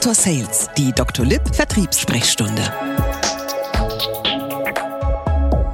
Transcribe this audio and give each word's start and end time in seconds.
Dr. 0.00 0.14
Sales, 0.14 0.70
die 0.78 0.92
Dr. 0.92 1.26
Lipp 1.26 1.42
Vertriebssprechstunde. 1.54 2.62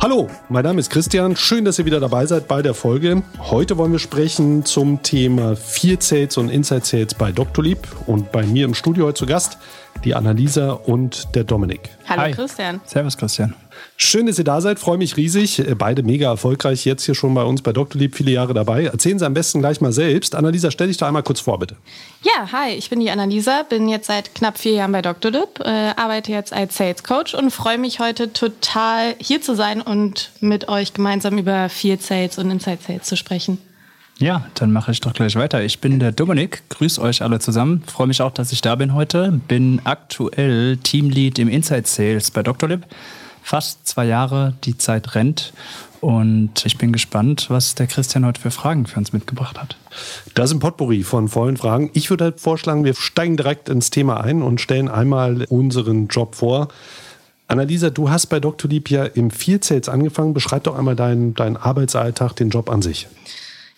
Hallo, 0.02 0.28
mein 0.48 0.64
Name 0.64 0.80
ist 0.80 0.90
Christian. 0.90 1.36
Schön, 1.36 1.64
dass 1.64 1.78
ihr 1.78 1.84
wieder 1.84 2.00
dabei 2.00 2.26
seid 2.26 2.48
bei 2.48 2.60
der 2.60 2.74
Folge. 2.74 3.22
Heute 3.38 3.78
wollen 3.78 3.92
wir 3.92 4.00
sprechen 4.00 4.64
zum 4.64 5.00
Thema 5.04 5.54
Field 5.54 6.02
Sales 6.02 6.38
und 6.38 6.48
Inside 6.48 6.84
Sales 6.84 7.14
bei 7.14 7.30
Doctolib. 7.30 7.86
Und 8.06 8.32
bei 8.32 8.44
mir 8.44 8.64
im 8.64 8.74
Studio 8.74 9.06
heute 9.06 9.14
zu 9.14 9.26
Gast 9.26 9.58
die 10.04 10.14
Annalisa 10.14 10.72
und 10.72 11.34
der 11.34 11.44
Dominik. 11.44 11.90
Hallo 12.08 12.22
Hi. 12.22 12.32
Christian. 12.32 12.80
Servus 12.84 13.16
Christian. 13.16 13.54
Schön, 13.96 14.26
dass 14.26 14.38
ihr 14.38 14.44
da 14.44 14.60
seid, 14.60 14.78
freue 14.78 14.98
mich 14.98 15.16
riesig. 15.16 15.62
Beide 15.78 16.02
mega 16.02 16.28
erfolgreich, 16.28 16.84
jetzt 16.84 17.04
hier 17.04 17.14
schon 17.14 17.34
bei 17.34 17.42
uns 17.42 17.62
bei 17.62 17.72
Dr. 17.72 17.98
Lieb 17.98 18.14
viele 18.14 18.30
Jahre 18.30 18.54
dabei. 18.54 18.84
Erzählen 18.84 19.18
Sie 19.18 19.26
am 19.26 19.34
besten 19.34 19.60
gleich 19.60 19.80
mal 19.80 19.92
selbst. 19.92 20.34
Annalisa, 20.34 20.70
stell 20.70 20.88
dich 20.88 20.96
da 20.96 21.06
einmal 21.06 21.22
kurz 21.22 21.40
vor, 21.40 21.58
bitte. 21.58 21.76
Ja, 22.22 22.52
hi, 22.52 22.72
ich 22.72 22.90
bin 22.90 23.00
die 23.00 23.10
Annalisa, 23.10 23.62
bin 23.62 23.88
jetzt 23.88 24.06
seit 24.06 24.34
knapp 24.34 24.58
vier 24.58 24.72
Jahren 24.72 24.92
bei 24.92 25.02
Dr. 25.02 25.30
Lib, 25.30 25.60
äh, 25.60 25.92
arbeite 25.96 26.32
jetzt 26.32 26.52
als 26.52 26.76
Sales 26.76 27.02
Coach 27.02 27.34
und 27.34 27.50
freue 27.50 27.78
mich 27.78 27.98
heute 28.00 28.32
total 28.32 29.14
hier 29.18 29.40
zu 29.40 29.54
sein 29.54 29.80
und 29.80 30.30
mit 30.40 30.68
euch 30.68 30.92
gemeinsam 30.92 31.38
über 31.38 31.68
Field 31.68 32.02
Sales 32.02 32.38
und 32.38 32.50
Inside 32.50 32.78
Sales 32.86 33.04
zu 33.04 33.16
sprechen. 33.16 33.58
Ja, 34.18 34.46
dann 34.54 34.72
mache 34.72 34.92
ich 34.92 35.00
doch 35.02 35.12
gleich 35.12 35.36
weiter. 35.36 35.62
Ich 35.62 35.80
bin 35.80 35.98
der 36.00 36.10
Dominik, 36.10 36.62
grüße 36.70 37.00
euch 37.02 37.20
alle 37.22 37.38
zusammen. 37.38 37.82
Freue 37.86 38.06
mich 38.06 38.22
auch, 38.22 38.30
dass 38.30 38.50
ich 38.50 38.62
da 38.62 38.74
bin 38.74 38.94
heute. 38.94 39.40
Bin 39.46 39.82
aktuell 39.84 40.78
Teamlead 40.78 41.38
im 41.38 41.48
Inside 41.48 41.86
Sales 41.86 42.30
bei 42.30 42.42
Dr. 42.42 42.68
Lib 42.68 42.86
fast 43.46 43.86
zwei 43.86 44.06
Jahre. 44.06 44.54
Die 44.64 44.76
Zeit 44.76 45.14
rennt. 45.14 45.52
Und 46.00 46.66
ich 46.66 46.78
bin 46.78 46.92
gespannt, 46.92 47.46
was 47.48 47.74
der 47.74 47.86
Christian 47.86 48.26
heute 48.26 48.40
für 48.40 48.50
Fragen 48.50 48.86
für 48.86 48.98
uns 48.98 49.12
mitgebracht 49.12 49.60
hat. 49.60 49.76
Das 50.34 50.50
ist 50.50 50.56
ein 50.56 50.60
Potpourri 50.60 51.02
von 51.02 51.28
vollen 51.28 51.56
Fragen. 51.56 51.90
Ich 51.94 52.10
würde 52.10 52.24
halt 52.24 52.40
vorschlagen, 52.40 52.84
wir 52.84 52.94
steigen 52.94 53.36
direkt 53.36 53.68
ins 53.68 53.90
Thema 53.90 54.20
ein 54.20 54.42
und 54.42 54.60
stellen 54.60 54.88
einmal 54.88 55.44
unseren 55.48 56.08
Job 56.08 56.34
vor. 56.34 56.68
Annalisa, 57.48 57.90
du 57.90 58.10
hast 58.10 58.26
bei 58.26 58.40
Dr. 58.40 58.68
Lieb 58.68 58.90
ja 58.90 59.04
im 59.04 59.30
Field 59.30 59.64
Sales 59.64 59.88
angefangen. 59.88 60.34
Beschreib 60.34 60.64
doch 60.64 60.76
einmal 60.76 60.96
deinen, 60.96 61.34
deinen 61.34 61.56
Arbeitsalltag, 61.56 62.34
den 62.34 62.50
Job 62.50 62.68
an 62.68 62.82
sich. 62.82 63.06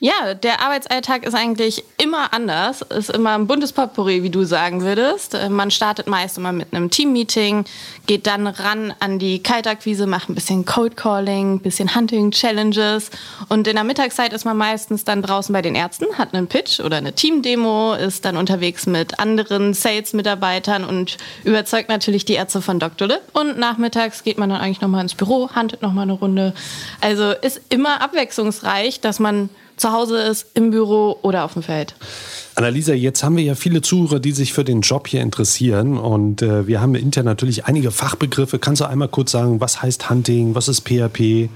Ja, 0.00 0.34
der 0.34 0.60
Arbeitsalltag 0.60 1.26
ist 1.26 1.34
eigentlich 1.34 1.82
immer 2.00 2.32
anders, 2.32 2.82
ist 2.82 3.10
immer 3.10 3.34
ein 3.34 3.48
buntes 3.48 3.72
Potpourri, 3.72 4.22
wie 4.22 4.30
du 4.30 4.44
sagen 4.44 4.82
würdest. 4.82 5.34
Äh, 5.34 5.48
man 5.48 5.72
startet 5.72 6.06
meist 6.06 6.38
immer 6.38 6.52
mit 6.52 6.72
einem 6.72 6.88
Teammeeting, 6.88 7.64
geht 8.06 8.28
dann 8.28 8.46
ran 8.46 8.94
an 9.00 9.18
die 9.18 9.42
Kaltakquise, 9.42 10.06
macht 10.06 10.28
ein 10.28 10.36
bisschen 10.36 10.64
Cold 10.64 10.96
Calling, 10.96 11.54
ein 11.54 11.58
bisschen 11.58 11.96
Hunting 11.96 12.30
Challenges 12.30 13.10
und 13.48 13.66
in 13.66 13.74
der 13.74 13.82
Mittagszeit 13.82 14.32
ist 14.32 14.44
man 14.44 14.56
meistens 14.56 15.02
dann 15.02 15.20
draußen 15.20 15.52
bei 15.52 15.62
den 15.62 15.74
Ärzten, 15.74 16.06
hat 16.16 16.32
einen 16.32 16.46
Pitch 16.46 16.78
oder 16.78 16.98
eine 16.98 17.12
Teamdemo, 17.12 17.94
ist 17.94 18.24
dann 18.24 18.36
unterwegs 18.36 18.86
mit 18.86 19.18
anderen 19.18 19.74
Sales-Mitarbeitern 19.74 20.84
und 20.84 21.16
überzeugt 21.42 21.88
natürlich 21.88 22.24
die 22.24 22.34
Ärzte 22.34 22.62
von 22.62 22.78
Dr. 22.78 23.08
Lip 23.08 23.22
und 23.32 23.58
nachmittags 23.58 24.22
geht 24.22 24.38
man 24.38 24.50
dann 24.50 24.60
eigentlich 24.60 24.80
nochmal 24.80 25.02
ins 25.02 25.16
Büro, 25.16 25.50
huntet 25.56 25.82
nochmal 25.82 26.04
eine 26.04 26.12
Runde. 26.12 26.54
Also 27.00 27.32
ist 27.32 27.60
immer 27.68 28.00
abwechslungsreich, 28.00 29.00
dass 29.00 29.18
man 29.18 29.50
zu 29.78 29.92
Hause 29.92 30.20
ist, 30.20 30.46
im 30.54 30.70
Büro 30.70 31.18
oder 31.22 31.44
auf 31.44 31.54
dem 31.54 31.62
Feld. 31.62 31.94
Annalisa, 32.54 32.92
jetzt 32.92 33.22
haben 33.22 33.36
wir 33.36 33.44
ja 33.44 33.54
viele 33.54 33.82
Zuhörer, 33.82 34.18
die 34.20 34.32
sich 34.32 34.52
für 34.52 34.64
den 34.64 34.80
Job 34.80 35.08
hier 35.08 35.22
interessieren 35.22 35.96
und 35.96 36.42
äh, 36.42 36.66
wir 36.66 36.80
haben 36.80 36.94
intern 36.94 37.24
natürlich 37.24 37.66
einige 37.66 37.90
Fachbegriffe. 37.90 38.58
Kannst 38.58 38.80
du 38.80 38.86
einmal 38.86 39.08
kurz 39.08 39.32
sagen, 39.32 39.60
was 39.60 39.80
heißt 39.80 40.10
Hunting, 40.10 40.54
was 40.54 40.68
ist 40.68 40.88
PHP? 40.88 41.48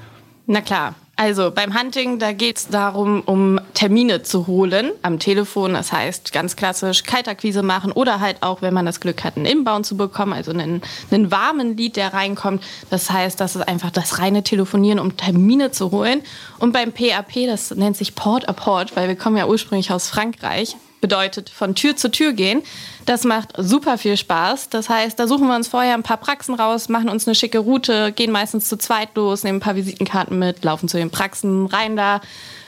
Na 0.47 0.61
klar, 0.61 0.95
also 1.17 1.51
beim 1.51 1.79
Hunting, 1.79 2.19
da 2.19 2.33
geht 2.33 2.57
es 2.57 2.69
darum, 2.69 3.21
um 3.21 3.61
Termine 3.75 4.23
zu 4.23 4.47
holen 4.47 4.93
am 5.03 5.19
Telefon. 5.19 5.75
Das 5.75 5.93
heißt 5.93 6.33
ganz 6.33 6.57
klassisch 6.57 7.05
Kaltakquise 7.05 7.63
machen 7.63 7.93
oder 7.93 8.19
halt 8.21 8.39
auch, 8.43 8.63
wenn 8.63 8.75
man 8.75 8.87
das 8.87 8.99
Glück 8.99 9.23
hat, 9.23 9.37
einen 9.37 9.47
Inbound 9.47 9.87
zu 9.87 9.97
bekommen, 9.97 10.33
also 10.33 10.51
einen, 10.51 10.81
einen 11.11 11.31
warmen 11.31 11.77
Lied, 11.77 11.97
der 11.97 12.15
reinkommt. 12.15 12.65
Das 12.91 13.11
heißt, 13.11 13.39
das 13.39 13.57
ist 13.57 13.69
einfach 13.69 13.91
das 13.91 14.19
reine 14.19 14.43
Telefonieren, 14.43 14.99
um 14.99 15.17
Termine 15.17 15.71
zu 15.71 15.91
holen. 15.91 16.23
Und 16.59 16.73
beim 16.73 16.93
PAP, 16.93 17.47
das 17.47 17.71
nennt 17.73 17.97
sich 17.97 18.15
Port 18.15 18.49
a 18.49 18.53
Port, 18.53 18.97
weil 18.97 19.09
wir 19.09 19.17
kommen 19.17 19.37
ja 19.37 19.47
ursprünglich 19.47 19.93
aus 19.93 20.09
Frankreich, 20.09 20.77
bedeutet 21.03 21.51
von 21.51 21.75
Tür 21.75 21.97
zu 21.97 22.11
Tür 22.11 22.33
gehen. 22.33 22.63
Das 23.05 23.25
macht 23.25 23.53
super 23.59 23.99
viel 23.99 24.17
Spaß. 24.17 24.71
Das 24.71 24.89
heißt, 24.89 25.19
da 25.19 25.27
suchen 25.27 25.49
wir 25.49 25.57
uns 25.57 25.69
vorher 25.69 25.93
ein 25.93 26.03
paar 26.03 26.17
Praxen 26.17 26.55
raus, 26.55 26.89
machen 26.89 27.11
uns 27.11 27.27
eine 27.27 27.35
schicke 27.35 27.59
Route, 27.59 28.13
gehen 28.13 28.31
meistens 28.31 28.71
zu 28.71 28.79
zweit 28.79 29.15
los, 29.15 29.43
nehmen 29.43 29.59
ein 29.59 29.61
paar 29.61 29.77
Visitenkarten 29.77 30.39
mit, 30.39 30.65
laufen 30.65 30.89
zu 30.89 30.97
den 30.97 31.11
Praxen 31.11 31.67
rein 31.67 31.97
da, 31.97 32.23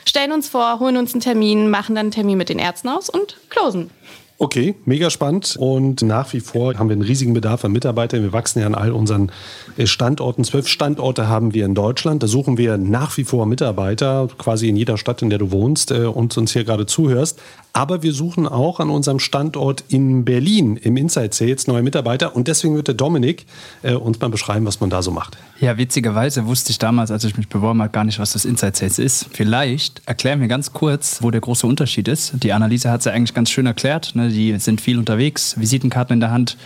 stellen 0.05 0.33
uns 0.33 0.49
vor, 0.49 0.81
holen 0.81 0.99
uns 0.99 1.15
einen 1.15 1.23
Termin, 1.23 1.71
machen 1.71 1.95
dann 1.95 2.07
einen 2.07 2.11
Termin 2.11 2.37
mit 2.37 2.51
den 2.51 2.59
Ärzten 2.59 2.89
aus 2.89 3.09
und 3.09 3.39
closen. 3.49 3.91
Okay, 4.37 4.75
mega 4.85 5.11
spannend. 5.11 5.57
Und 5.57 6.03
nach 6.03 6.33
wie 6.33 6.41
vor 6.41 6.77
haben 6.77 6.89
wir 6.89 6.95
einen 6.95 7.03
riesigen 7.03 7.35
Bedarf 7.35 7.65
an 7.65 7.71
Mitarbeitern. 7.71 8.23
Wir 8.23 8.33
wachsen 8.33 8.59
ja 8.59 8.67
an 8.67 8.75
all 8.75 8.91
unseren 8.91 9.31
äh, 9.77 9.87
Standorten. 9.87 10.43
Zwölf 10.43 10.67
Standorte 10.67 11.29
haben 11.29 11.55
wir 11.55 11.65
in 11.65 11.77
Deutschland. 11.77 12.23
Da 12.23 12.27
suchen 12.27 12.59
wir 12.59 12.77
nach 12.77 13.17
wie 13.17 13.23
vor 13.23 13.47
Mitarbeiter, 13.47 14.29
quasi 14.37 14.69
in 14.69 14.77
jeder 14.77 14.99
Stadt, 14.99 15.23
in 15.23 15.31
der 15.31 15.39
du 15.39 15.53
wohnst 15.53 15.93
äh, 15.93 16.07
und 16.07 16.37
uns 16.37 16.53
hier 16.53 16.65
gerade 16.65 16.85
zuhörst. 16.85 17.41
Aber 17.77 18.05
wir 18.05 18.13
suchen 18.13 18.47
auch 18.47 18.79
an 18.79 18.89
unserem 18.89 19.19
Standort 19.19 19.83
in 19.89 20.25
Berlin 20.25 20.77
im 20.77 20.97
Inside 20.97 21.31
Sales 21.33 21.67
neue 21.67 21.83
Mitarbeiter. 21.83 22.37
Und 22.37 22.47
deswegen 22.47 22.77
wird 22.77 22.87
der 22.87 22.95
Dominik 22.95 23.47
äh, 23.83 23.95
uns 23.95 24.21
mal 24.21 24.31
beschreiben, 24.31 24.65
was 24.65 24.79
man 24.79 24.91
da 24.91 25.03
so 25.03 25.11
macht. 25.11 25.37
Ja, 25.59 25.77
witzigerweise 25.77 26.47
wusste 26.47 26.71
ich 26.71 26.79
damals, 26.79 27.11
als 27.11 27.25
ich 27.25 27.37
mich 27.37 27.49
beworben 27.49 27.83
habe, 27.83 27.91
gar 27.91 28.05
nicht, 28.05 28.21
was 28.21 28.33
das 28.33 28.45
Inside 28.45 28.77
Sales 28.77 29.01
ist. 29.01 29.27
Vielleicht 29.33 30.03
erklären 30.07 30.41
wir 30.41 30.47
ganz 30.47 30.73
kurz, 30.73 31.21
wo 31.21 31.33
der 31.33 31.41
große 31.41 31.67
Unterschied 31.67 32.07
ist. 32.07 32.35
Die 32.45 32.53
Annalise 32.53 32.93
hat 32.93 33.01
es 33.01 33.07
ja 33.07 33.13
eigentlich 33.13 33.35
ganz 33.35 33.51
schön 33.51 33.67
erklärt. 33.67 34.15
Ne? 34.15 34.29
Die 34.29 34.57
sind 34.61 34.81
viel 34.81 34.97
unterwegs, 34.97 35.59
Visitenkarten 35.59 36.15
in 36.15 36.21
der 36.21 36.31
Hand. 36.31 36.57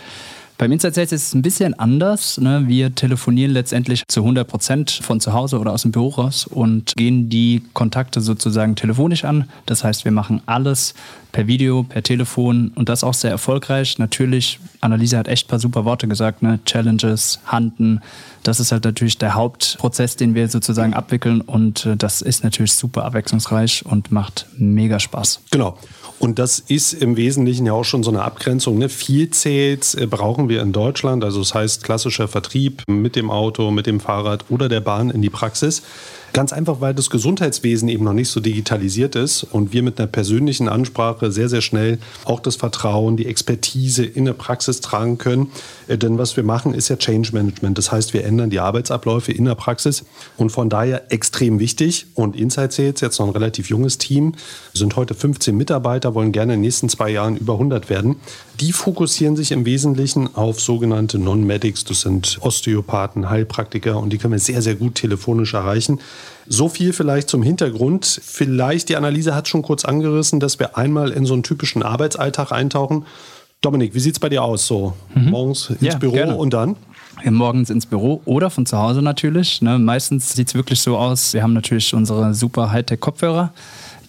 Beim 0.59 0.73
Inside 0.73 0.93
Sales 0.93 1.13
ist 1.13 1.27
es 1.27 1.33
ein 1.33 1.41
bisschen 1.41 1.73
anders. 1.79 2.37
Ne? 2.37 2.65
Wir 2.67 2.93
telefonieren 2.93 3.53
letztendlich 3.53 4.03
zu 4.09 4.19
100 4.19 4.45
Prozent 4.45 4.91
von 4.91 5.21
zu 5.21 5.31
Hause 5.31 5.57
oder 5.57 5.71
aus 5.71 5.83
dem 5.83 5.93
Büro 5.93 6.09
raus 6.09 6.45
und 6.47 6.91
gehen 6.97 7.29
die 7.29 7.63
Kontakte 7.71 8.19
sozusagen 8.19 8.75
telefonisch 8.75 9.23
an. 9.23 9.49
Das 9.67 9.85
heißt, 9.85 10.03
wir 10.03 10.11
machen 10.11 10.41
alles 10.47 10.95
per 11.31 11.47
Video, 11.47 11.83
per 11.83 12.03
Telefon 12.03 12.71
und 12.75 12.89
das 12.89 13.03
auch 13.03 13.13
sehr 13.13 13.31
erfolgreich. 13.31 13.99
Natürlich, 13.99 14.59
Annalise 14.81 15.17
hat 15.17 15.27
echt 15.27 15.47
ein 15.47 15.49
paar 15.49 15.59
super 15.59 15.85
Worte 15.85 16.07
gesagt, 16.07 16.41
ne? 16.41 16.59
Challenges, 16.65 17.39
Handen. 17.45 18.01
Das 18.43 18.59
ist 18.59 18.71
halt 18.71 18.83
natürlich 18.83 19.17
der 19.17 19.35
Hauptprozess, 19.35 20.15
den 20.15 20.33
wir 20.33 20.47
sozusagen 20.47 20.93
abwickeln 20.93 21.41
und 21.41 21.85
äh, 21.85 21.97
das 21.97 22.21
ist 22.21 22.43
natürlich 22.43 22.73
super 22.73 23.05
abwechslungsreich 23.05 23.85
und 23.85 24.11
macht 24.11 24.47
mega 24.57 24.99
Spaß. 24.99 25.41
Genau. 25.51 25.77
Und 26.19 26.37
das 26.37 26.59
ist 26.59 26.93
im 26.93 27.15
Wesentlichen 27.15 27.65
ja 27.65 27.73
auch 27.73 27.85
schon 27.85 28.03
so 28.03 28.11
eine 28.11 28.23
Abgrenzung. 28.23 28.77
Ne? 28.77 28.89
Viel 28.89 29.33
Sales 29.33 29.95
äh, 29.95 30.05
brauchen 30.05 30.49
wir 30.49 30.61
in 30.61 30.73
Deutschland. 30.73 31.23
Also 31.23 31.39
das 31.39 31.53
heißt 31.53 31.83
klassischer 31.83 32.27
Vertrieb 32.27 32.83
mit 32.87 33.15
dem 33.15 33.31
Auto, 33.31 33.71
mit 33.71 33.87
dem 33.87 34.01
Fahrrad 34.01 34.45
oder 34.49 34.67
der 34.67 34.81
Bahn 34.81 35.09
in 35.09 35.21
die 35.21 35.29
Praxis. 35.29 35.81
Ganz 36.33 36.53
einfach, 36.53 36.79
weil 36.79 36.93
das 36.93 37.09
Gesundheitswesen 37.09 37.89
eben 37.89 38.03
noch 38.03 38.13
nicht 38.13 38.29
so 38.29 38.39
digitalisiert 38.39 39.15
ist 39.15 39.43
und 39.43 39.73
wir 39.73 39.83
mit 39.83 39.99
einer 39.99 40.07
persönlichen 40.07 40.69
Ansprache 40.69 41.31
sehr, 41.31 41.49
sehr 41.49 41.61
schnell 41.61 41.97
auch 42.25 42.39
das 42.39 42.55
Vertrauen, 42.55 43.17
die 43.17 43.25
Expertise 43.25 44.05
in 44.05 44.25
der 44.25 44.33
Praxis 44.33 44.81
tragen 44.81 45.17
können. 45.17 45.51
Äh, 45.87 45.97
denn 45.97 46.17
was 46.17 46.37
wir 46.37 46.43
machen, 46.43 46.73
ist 46.73 46.89
ja 46.89 46.97
Change 46.97 47.31
Management. 47.33 47.77
Das 47.77 47.91
heißt, 47.91 48.13
wir 48.13 48.25
ändern 48.25 48.49
die 48.49 48.59
Arbeitsabläufe 48.59 49.31
in 49.31 49.45
der 49.45 49.55
Praxis 49.55 50.05
und 50.37 50.51
von 50.51 50.69
daher 50.69 51.11
extrem 51.11 51.59
wichtig. 51.59 52.07
Und 52.13 52.35
Inside 52.35 52.71
Sales, 52.71 53.01
jetzt 53.01 53.19
noch 53.19 53.27
ein 53.27 53.33
relativ 53.33 53.69
junges 53.69 53.97
Team, 53.97 54.35
sind 54.73 54.95
heute 54.95 55.15
15 55.15 55.55
Mitarbeiter, 55.55 56.13
wollen 56.13 56.31
gerne 56.31 56.53
in 56.53 56.59
den 56.59 56.65
nächsten 56.65 56.89
zwei 56.89 57.09
Jahren 57.09 57.37
über 57.37 57.53
100 57.53 57.89
werden. 57.89 58.17
Die 58.59 58.73
fokussieren 58.73 59.35
sich 59.35 59.51
im 59.51 59.65
Wesentlichen 59.65 60.35
auf 60.35 60.59
sogenannte 60.59 61.17
Non-Medics. 61.17 61.85
Das 61.85 62.01
sind 62.01 62.39
Osteopathen, 62.41 63.29
Heilpraktiker 63.29 63.97
und 63.97 64.11
die 64.11 64.17
können 64.17 64.33
wir 64.33 64.39
sehr, 64.39 64.61
sehr 64.61 64.75
gut 64.75 64.95
telefonisch 64.95 65.53
erreichen. 65.53 65.99
So 66.47 66.69
viel 66.69 66.93
vielleicht 66.93 67.29
zum 67.29 67.43
Hintergrund. 67.43 68.19
Vielleicht 68.23 68.89
die 68.89 68.95
Analyse 68.95 69.35
hat 69.35 69.47
schon 69.47 69.61
kurz 69.61 69.85
angerissen, 69.85 70.39
dass 70.39 70.59
wir 70.59 70.77
einmal 70.77 71.11
in 71.11 71.25
so 71.25 71.33
einen 71.33 71.43
typischen 71.43 71.83
Arbeitsalltag 71.83 72.51
eintauchen. 72.51 73.05
Dominik, 73.61 73.93
wie 73.93 73.99
sieht 73.99 74.13
es 74.13 74.19
bei 74.19 74.29
dir 74.29 74.43
aus? 74.43 74.65
So 74.67 74.93
mhm. 75.13 75.29
morgens 75.29 75.69
ins 75.69 75.81
ja, 75.81 75.97
Büro 75.97 76.13
gerne. 76.13 76.35
und 76.35 76.53
dann? 76.53 76.75
morgens 77.25 77.69
ins 77.69 77.85
Büro 77.85 78.21
oder 78.25 78.49
von 78.49 78.65
zu 78.65 78.77
Hause 78.77 79.01
natürlich. 79.01 79.61
Ne? 79.61 79.77
Meistens 79.77 80.33
sieht 80.33 80.47
es 80.47 80.55
wirklich 80.55 80.79
so 80.79 80.97
aus. 80.97 81.33
Wir 81.33 81.43
haben 81.43 81.53
natürlich 81.53 81.93
unsere 81.93 82.33
super 82.33 82.71
Hightech-Kopfhörer. 82.71 83.51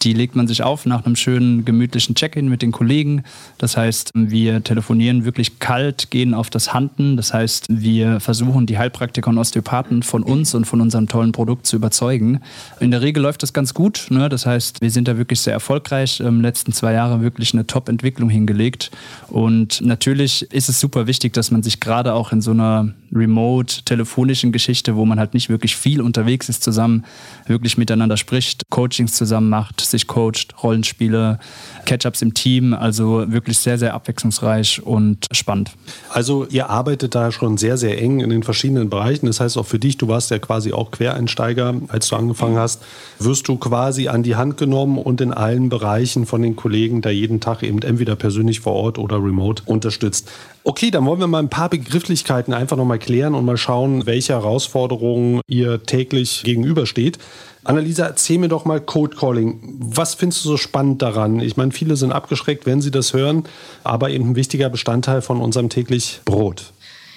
Die 0.02 0.12
legt 0.12 0.34
man 0.34 0.46
sich 0.46 0.62
auf 0.62 0.86
nach 0.86 1.04
einem 1.04 1.16
schönen, 1.16 1.64
gemütlichen 1.64 2.14
Check-in 2.14 2.48
mit 2.48 2.62
den 2.62 2.72
Kollegen. 2.72 3.24
Das 3.58 3.76
heißt, 3.76 4.12
wir 4.14 4.64
telefonieren 4.64 5.24
wirklich 5.24 5.58
kalt, 5.58 6.10
gehen 6.10 6.32
auf 6.32 6.48
das 6.48 6.72
Handen. 6.72 7.16
Das 7.16 7.34
heißt, 7.34 7.66
wir 7.68 8.20
versuchen, 8.20 8.66
die 8.66 8.78
Heilpraktiker 8.78 9.28
und 9.28 9.38
Osteopathen 9.38 10.02
von 10.02 10.22
uns 10.22 10.54
und 10.54 10.64
von 10.64 10.80
unserem 10.80 11.06
tollen 11.06 11.32
Produkt 11.32 11.66
zu 11.66 11.76
überzeugen. 11.76 12.40
In 12.80 12.90
der 12.90 13.02
Regel 13.02 13.22
läuft 13.22 13.42
das 13.42 13.52
ganz 13.52 13.74
gut. 13.74 14.06
Ne? 14.10 14.28
Das 14.28 14.46
heißt, 14.46 14.80
wir 14.80 14.90
sind 14.90 15.06
da 15.06 15.18
wirklich 15.18 15.40
sehr 15.40 15.52
erfolgreich. 15.52 16.20
Im 16.20 16.40
letzten 16.40 16.72
zwei 16.72 16.92
Jahre 16.92 17.20
wirklich 17.20 17.52
eine 17.52 17.66
Top-Entwicklung 17.66 18.30
hingelegt. 18.30 18.90
Und 19.28 19.80
natürlich 19.82 20.50
ist 20.52 20.68
es 20.68 20.80
super 20.80 21.06
wichtig, 21.06 21.32
dass 21.34 21.50
man 21.50 21.62
sich 21.62 21.80
gerade 21.80 22.14
auch 22.14 22.32
in 22.32 22.40
so 22.40 22.52
einer 22.52 22.94
remote-telefonischen 23.12 24.52
Geschichte, 24.52 24.96
wo 24.96 25.04
man 25.04 25.18
halt 25.18 25.34
nicht 25.34 25.48
wirklich 25.48 25.76
viel 25.76 26.00
unterwegs 26.00 26.48
ist 26.48 26.62
zusammen, 26.62 27.04
wirklich 27.46 27.76
miteinander 27.76 28.16
spricht, 28.16 28.62
Coachings 28.70 29.14
zusammen 29.14 29.48
macht, 29.48 29.80
sich 29.90 30.06
coacht, 30.06 30.54
Rollenspiele, 30.62 31.38
Catch-ups 31.84 32.22
im 32.22 32.34
Team. 32.34 32.74
Also 32.74 33.30
wirklich 33.30 33.58
sehr, 33.58 33.78
sehr 33.78 33.94
abwechslungsreich 33.94 34.82
und 34.82 35.26
spannend. 35.32 35.72
Also 36.10 36.46
ihr 36.50 36.70
arbeitet 36.70 37.14
da 37.14 37.32
schon 37.32 37.56
sehr, 37.56 37.76
sehr 37.76 38.00
eng 38.00 38.20
in 38.20 38.30
den 38.30 38.42
verschiedenen 38.42 38.90
Bereichen. 38.90 39.26
Das 39.26 39.40
heißt 39.40 39.58
auch 39.58 39.66
für 39.66 39.78
dich, 39.78 39.98
du 39.98 40.08
warst 40.08 40.30
ja 40.30 40.38
quasi 40.38 40.72
auch 40.72 40.90
Quereinsteiger, 40.90 41.74
als 41.88 42.08
du 42.08 42.16
angefangen 42.16 42.58
hast, 42.58 42.82
wirst 43.18 43.48
du 43.48 43.56
quasi 43.56 44.08
an 44.08 44.22
die 44.22 44.36
Hand 44.36 44.56
genommen 44.56 44.98
und 44.98 45.20
in 45.20 45.32
allen 45.32 45.68
Bereichen 45.68 46.26
von 46.26 46.42
den 46.42 46.56
Kollegen 46.56 47.02
da 47.02 47.10
jeden 47.10 47.40
Tag 47.40 47.62
eben 47.62 47.82
entweder 47.82 48.16
persönlich 48.16 48.60
vor 48.60 48.74
Ort 48.74 48.98
oder 48.98 49.16
remote 49.16 49.62
unterstützt. 49.66 50.30
Okay, 50.62 50.90
dann 50.90 51.06
wollen 51.06 51.20
wir 51.20 51.26
mal 51.26 51.38
ein 51.38 51.48
paar 51.48 51.70
Begrifflichkeiten 51.70 52.52
einfach 52.52 52.76
nochmal 52.76 52.98
klären 52.98 53.34
und 53.34 53.44
mal 53.46 53.56
schauen, 53.56 54.04
welche 54.04 54.34
Herausforderungen 54.34 55.40
ihr 55.46 55.82
täglich 55.82 56.42
gegenübersteht. 56.44 57.18
Annalisa, 57.64 58.06
erzähl 58.06 58.38
mir 58.38 58.48
doch 58.48 58.64
mal 58.66 58.80
Code 58.80 59.16
Calling. 59.16 59.60
Was 59.78 60.14
findest 60.14 60.44
du 60.44 60.50
so 60.50 60.56
spannend 60.56 61.00
daran? 61.02 61.40
Ich 61.40 61.56
meine, 61.56 61.72
viele 61.72 61.96
sind 61.96 62.12
abgeschreckt, 62.12 62.66
wenn 62.66 62.82
sie 62.82 62.90
das 62.90 63.14
hören, 63.14 63.44
aber 63.84 64.10
eben 64.10 64.30
ein 64.30 64.36
wichtiger 64.36 64.68
Bestandteil 64.68 65.22
von 65.22 65.40
unserem 65.40 65.70
täglich 65.70 66.20
Brot. 66.24 66.72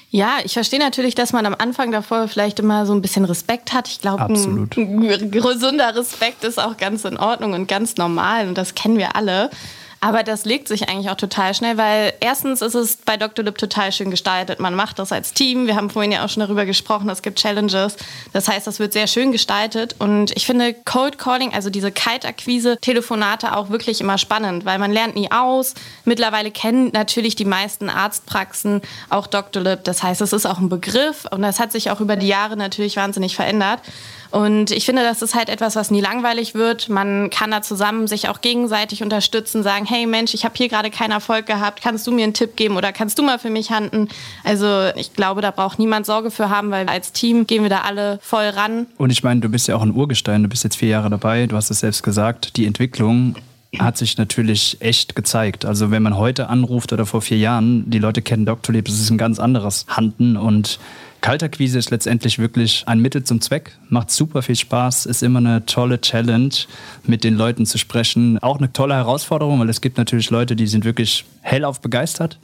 Ja, 0.10 0.38
ich 0.44 0.54
verstehe 0.54 0.80
natürlich, 0.80 1.16
dass 1.16 1.34
man 1.34 1.46
am 1.46 1.56
Anfang 1.58 1.92
davor 1.92 2.28
vielleicht 2.28 2.60
immer 2.60 2.86
so 2.86 2.94
ein 2.94 3.02
bisschen 3.02 3.26
Respekt 3.26 3.74
hat. 3.74 3.88
Ich 3.88 4.00
glaube, 4.00 4.26
ein, 4.26 4.70
ein 4.76 5.32
gesunder 5.32 5.96
Respekt 5.96 6.44
ist 6.44 6.60
auch 6.62 6.78
ganz 6.78 7.04
in 7.04 7.18
Ordnung 7.18 7.54
und 7.54 7.68
ganz 7.68 7.98
normal 7.98 8.48
und 8.48 8.56
das 8.56 8.76
kennen 8.76 8.98
wir 8.98 9.16
alle. 9.16 9.50
Aber 10.04 10.24
das 10.24 10.44
legt 10.44 10.68
sich 10.68 10.90
eigentlich 10.90 11.10
auch 11.10 11.16
total 11.16 11.54
schnell, 11.54 11.78
weil 11.78 12.14
erstens 12.20 12.62
ist 12.62 12.76
es 12.76 12.98
bei 12.98 13.16
Dr. 13.16 13.46
Lip 13.46 13.58
total 13.58 13.90
schön 13.94 14.12
gestaltet. 14.12 14.60
Man 14.60 14.76
macht 14.76 15.00
das 15.00 15.14
als 15.14 15.32
Team. 15.32 15.66
Wir 15.66 15.78
haben 15.78 15.90
vorhin 15.90 16.12
ja 16.12 16.26
auch 16.26 16.30
schon 16.30 16.42
darüber 16.42 16.66
gesprochen, 16.66 17.08
es 17.08 17.22
gibt 17.22 17.40
Challenges. 17.40 17.96
Das 18.34 18.50
heißt, 18.50 18.68
das 18.68 18.80
wird 18.80 18.92
sehr 18.92 19.08
schön 19.08 19.32
gestaltet. 19.32 19.96
Und 20.00 20.36
ich 20.36 20.46
finde 20.46 20.74
Cold 20.74 21.18
Calling, 21.18 21.54
also 21.54 21.70
diese 21.70 21.90
Kaltakquise, 21.90 22.78
Telefonate 22.82 23.56
auch 23.56 23.70
wirklich 23.70 24.02
immer 24.02 24.18
spannend, 24.18 24.66
weil 24.66 24.78
man 24.78 24.92
lernt 24.92 25.16
nie 25.16 25.32
aus. 25.32 25.74
Mittlerweile 26.04 26.52
kennen 26.52 26.90
natürlich 26.92 27.38
die 27.38 27.46
meisten 27.46 27.90
Arztpraxen 27.90 28.82
auch 29.10 29.28
Dr. 29.28 29.64
Lip. 29.64 29.86
Das 29.86 30.04
heißt, 30.04 30.20
es 30.20 30.34
ist 30.34 30.46
auch 30.46 30.60
ein 30.60 30.68
Begriff 30.68 31.26
und 31.32 31.44
das 31.44 31.62
hat 31.62 31.72
sich 31.72 31.92
auch 31.92 32.02
über 32.02 32.18
die 32.18 32.28
Jahre 32.28 32.58
natürlich 32.58 32.98
wahnsinnig 32.98 33.38
verändert. 33.38 33.80
Und 34.34 34.72
ich 34.72 34.88
finde, 34.88 35.04
das 35.04 35.22
ist 35.22 35.36
halt 35.36 35.48
etwas, 35.48 35.76
was 35.76 35.92
nie 35.92 36.02
langweilig 36.02 36.56
wird. 36.56 36.90
Man 36.90 37.30
kann 37.30 37.52
da 37.52 37.62
zusammen 37.62 38.08
sich 38.08 38.30
auch 38.30 38.42
gegenseitig 38.42 39.04
unterstützen, 39.04 39.62
sagen, 39.62 39.86
hey 39.86 40.08
Mensch, 40.08 40.34
ich 40.34 40.44
habe 40.44 40.56
hier 40.58 40.70
gerade 40.70 40.90
keinen 40.90 41.12
Erfolg 41.12 41.46
gehabt, 41.46 41.84
kannst 41.84 42.08
du 42.08 42.12
mir 42.12 42.24
einen 42.24 42.34
Tipp 42.34 42.56
geben 42.56 42.76
oder 42.76 42.92
kannst 42.92 43.20
du 43.20 43.22
mal 43.22 43.38
für 43.38 43.52
mich 43.52 43.70
handeln? 43.70 44.10
Also 44.44 44.90
ich 44.96 45.14
glaube, 45.14 45.42
da 45.42 45.52
braucht 45.52 45.78
niemand 45.78 46.08
Sorge 46.08 46.32
für 46.32 46.50
haben, 46.50 46.72
weil 46.72 46.90
als 46.90 47.12
Team 47.12 47.46
gehen 47.46 47.62
wir 47.62 47.70
da 47.70 47.82
alle 47.82 48.18
voll 48.24 48.46
ran. 48.46 48.88
Und 48.98 49.12
ich 49.12 49.22
meine, 49.22 49.40
du 49.40 49.50
bist 49.50 49.68
ja 49.68 49.76
auch 49.76 49.84
ein 49.84 49.94
Urgestein, 49.94 50.42
du 50.42 50.50
bist 50.50 50.64
jetzt 50.64 50.78
vier 50.78 50.90
Jahre 50.90 51.12
dabei, 51.12 51.46
du 51.46 51.56
hast 51.56 51.70
es 51.70 51.82
selbst 51.82 52.02
gesagt, 52.02 52.58
die 52.58 52.66
Entwicklung 52.66 53.36
hat 53.78 54.00
sich 54.00 54.18
natürlich 54.18 54.78
echt 54.80 55.16
gezeigt. 55.16 55.64
Also 55.64 55.92
wenn 55.92 56.02
man 56.02 56.18
heute 56.18 56.50
anruft 56.50 56.92
oder 56.92 57.06
vor 57.06 57.22
vier 57.22 57.38
Jahren, 57.38 57.88
die 57.88 58.00
Leute 58.00 58.24
kennen. 58.24 58.48
Leb, 58.68 58.86
das 58.86 58.96
ist 58.96 59.12
ein 59.12 59.20
ganz 59.20 59.38
anderes 59.38 59.86
Handen 59.90 60.38
und 60.38 60.80
Kaltakquise 61.24 61.80
ist 61.80 61.90
letztendlich 61.90 62.38
wirklich 62.38 62.84
ein 62.86 63.00
Mittel 63.00 63.24
zum 63.24 63.40
Zweck, 63.40 63.72
macht 63.88 64.12
super 64.12 64.42
viel 64.42 64.58
Spaß, 64.58 65.06
ist 65.06 65.24
immer 65.24 65.40
eine 65.40 65.66
tolle 65.66 66.02
Challenge, 66.02 66.54
mit 67.06 67.24
den 67.24 67.38
Leuten 67.38 67.66
zu 67.66 67.78
sprechen. 67.78 68.40
Auch 68.40 68.58
eine 68.58 68.74
tolle 68.74 68.96
Herausforderung, 68.96 69.58
weil 69.62 69.70
es 69.70 69.80
gibt 69.80 69.98
natürlich 69.98 70.30
Leute, 70.32 70.58
die 70.58 70.68
sind 70.68 70.84
wirklich 70.84 71.24
hellauf 71.40 71.80
begeistert, 71.80 72.40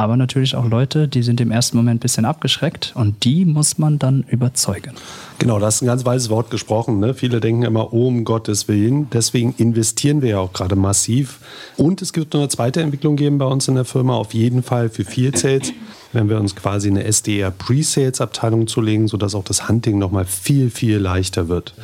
aber 0.00 0.16
natürlich 0.16 0.56
auch 0.56 0.66
Leute, 0.66 1.08
die 1.08 1.22
sind 1.22 1.42
im 1.42 1.50
ersten 1.50 1.76
Moment 1.76 1.98
ein 1.98 2.00
bisschen 2.00 2.24
abgeschreckt 2.24 2.92
und 2.94 3.22
die 3.24 3.44
muss 3.44 3.76
man 3.76 3.98
dann 3.98 4.24
überzeugen. 4.28 4.92
Genau, 5.38 5.58
das 5.58 5.76
ist 5.76 5.82
ein 5.82 5.86
ganz 5.86 6.06
weises 6.06 6.30
Wort 6.30 6.50
gesprochen. 6.50 7.00
Ne? 7.00 7.12
Viele 7.12 7.38
denken 7.38 7.64
immer, 7.64 7.92
oh, 7.92 8.08
um 8.08 8.24
Gottes 8.24 8.66
Willen. 8.66 9.10
Deswegen 9.10 9.54
investieren 9.58 10.22
wir 10.22 10.30
ja 10.30 10.38
auch 10.38 10.54
gerade 10.54 10.74
massiv. 10.74 11.38
Und 11.76 12.00
es 12.00 12.16
wird 12.16 12.32
noch 12.32 12.40
eine 12.40 12.48
zweite 12.48 12.80
Entwicklung 12.80 13.16
geben 13.16 13.36
bei 13.36 13.44
uns 13.44 13.68
in 13.68 13.74
der 13.74 13.84
Firma, 13.84 14.14
auf 14.14 14.32
jeden 14.32 14.62
Fall 14.62 14.88
für 14.88 15.04
Field 15.04 15.36
Sales 15.36 15.74
wenn 16.12 16.28
wir 16.28 16.38
uns 16.38 16.56
quasi 16.56 16.88
eine 16.88 17.04
SDR 17.04 17.50
Pre-Sales 17.50 18.20
Abteilung 18.20 18.66
zulegen, 18.66 19.06
sodass 19.06 19.34
auch 19.34 19.44
das 19.44 19.68
Hunting 19.68 19.98
nochmal 19.98 20.24
viel, 20.24 20.70
viel 20.70 20.98
leichter 20.98 21.48
wird. 21.48 21.74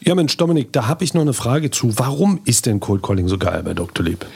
Ja 0.00 0.14
Mensch, 0.14 0.36
Dominik, 0.36 0.72
da 0.72 0.88
habe 0.88 1.04
ich 1.04 1.14
noch 1.14 1.22
eine 1.22 1.32
Frage 1.32 1.70
zu. 1.70 1.96
Warum 1.98 2.40
ist 2.44 2.66
denn 2.66 2.80
Cold 2.80 3.02
Calling 3.02 3.28
so 3.28 3.38
geil 3.38 3.62
bei 3.64 3.74
Dr. 3.74 4.04
Lieb? 4.04 4.26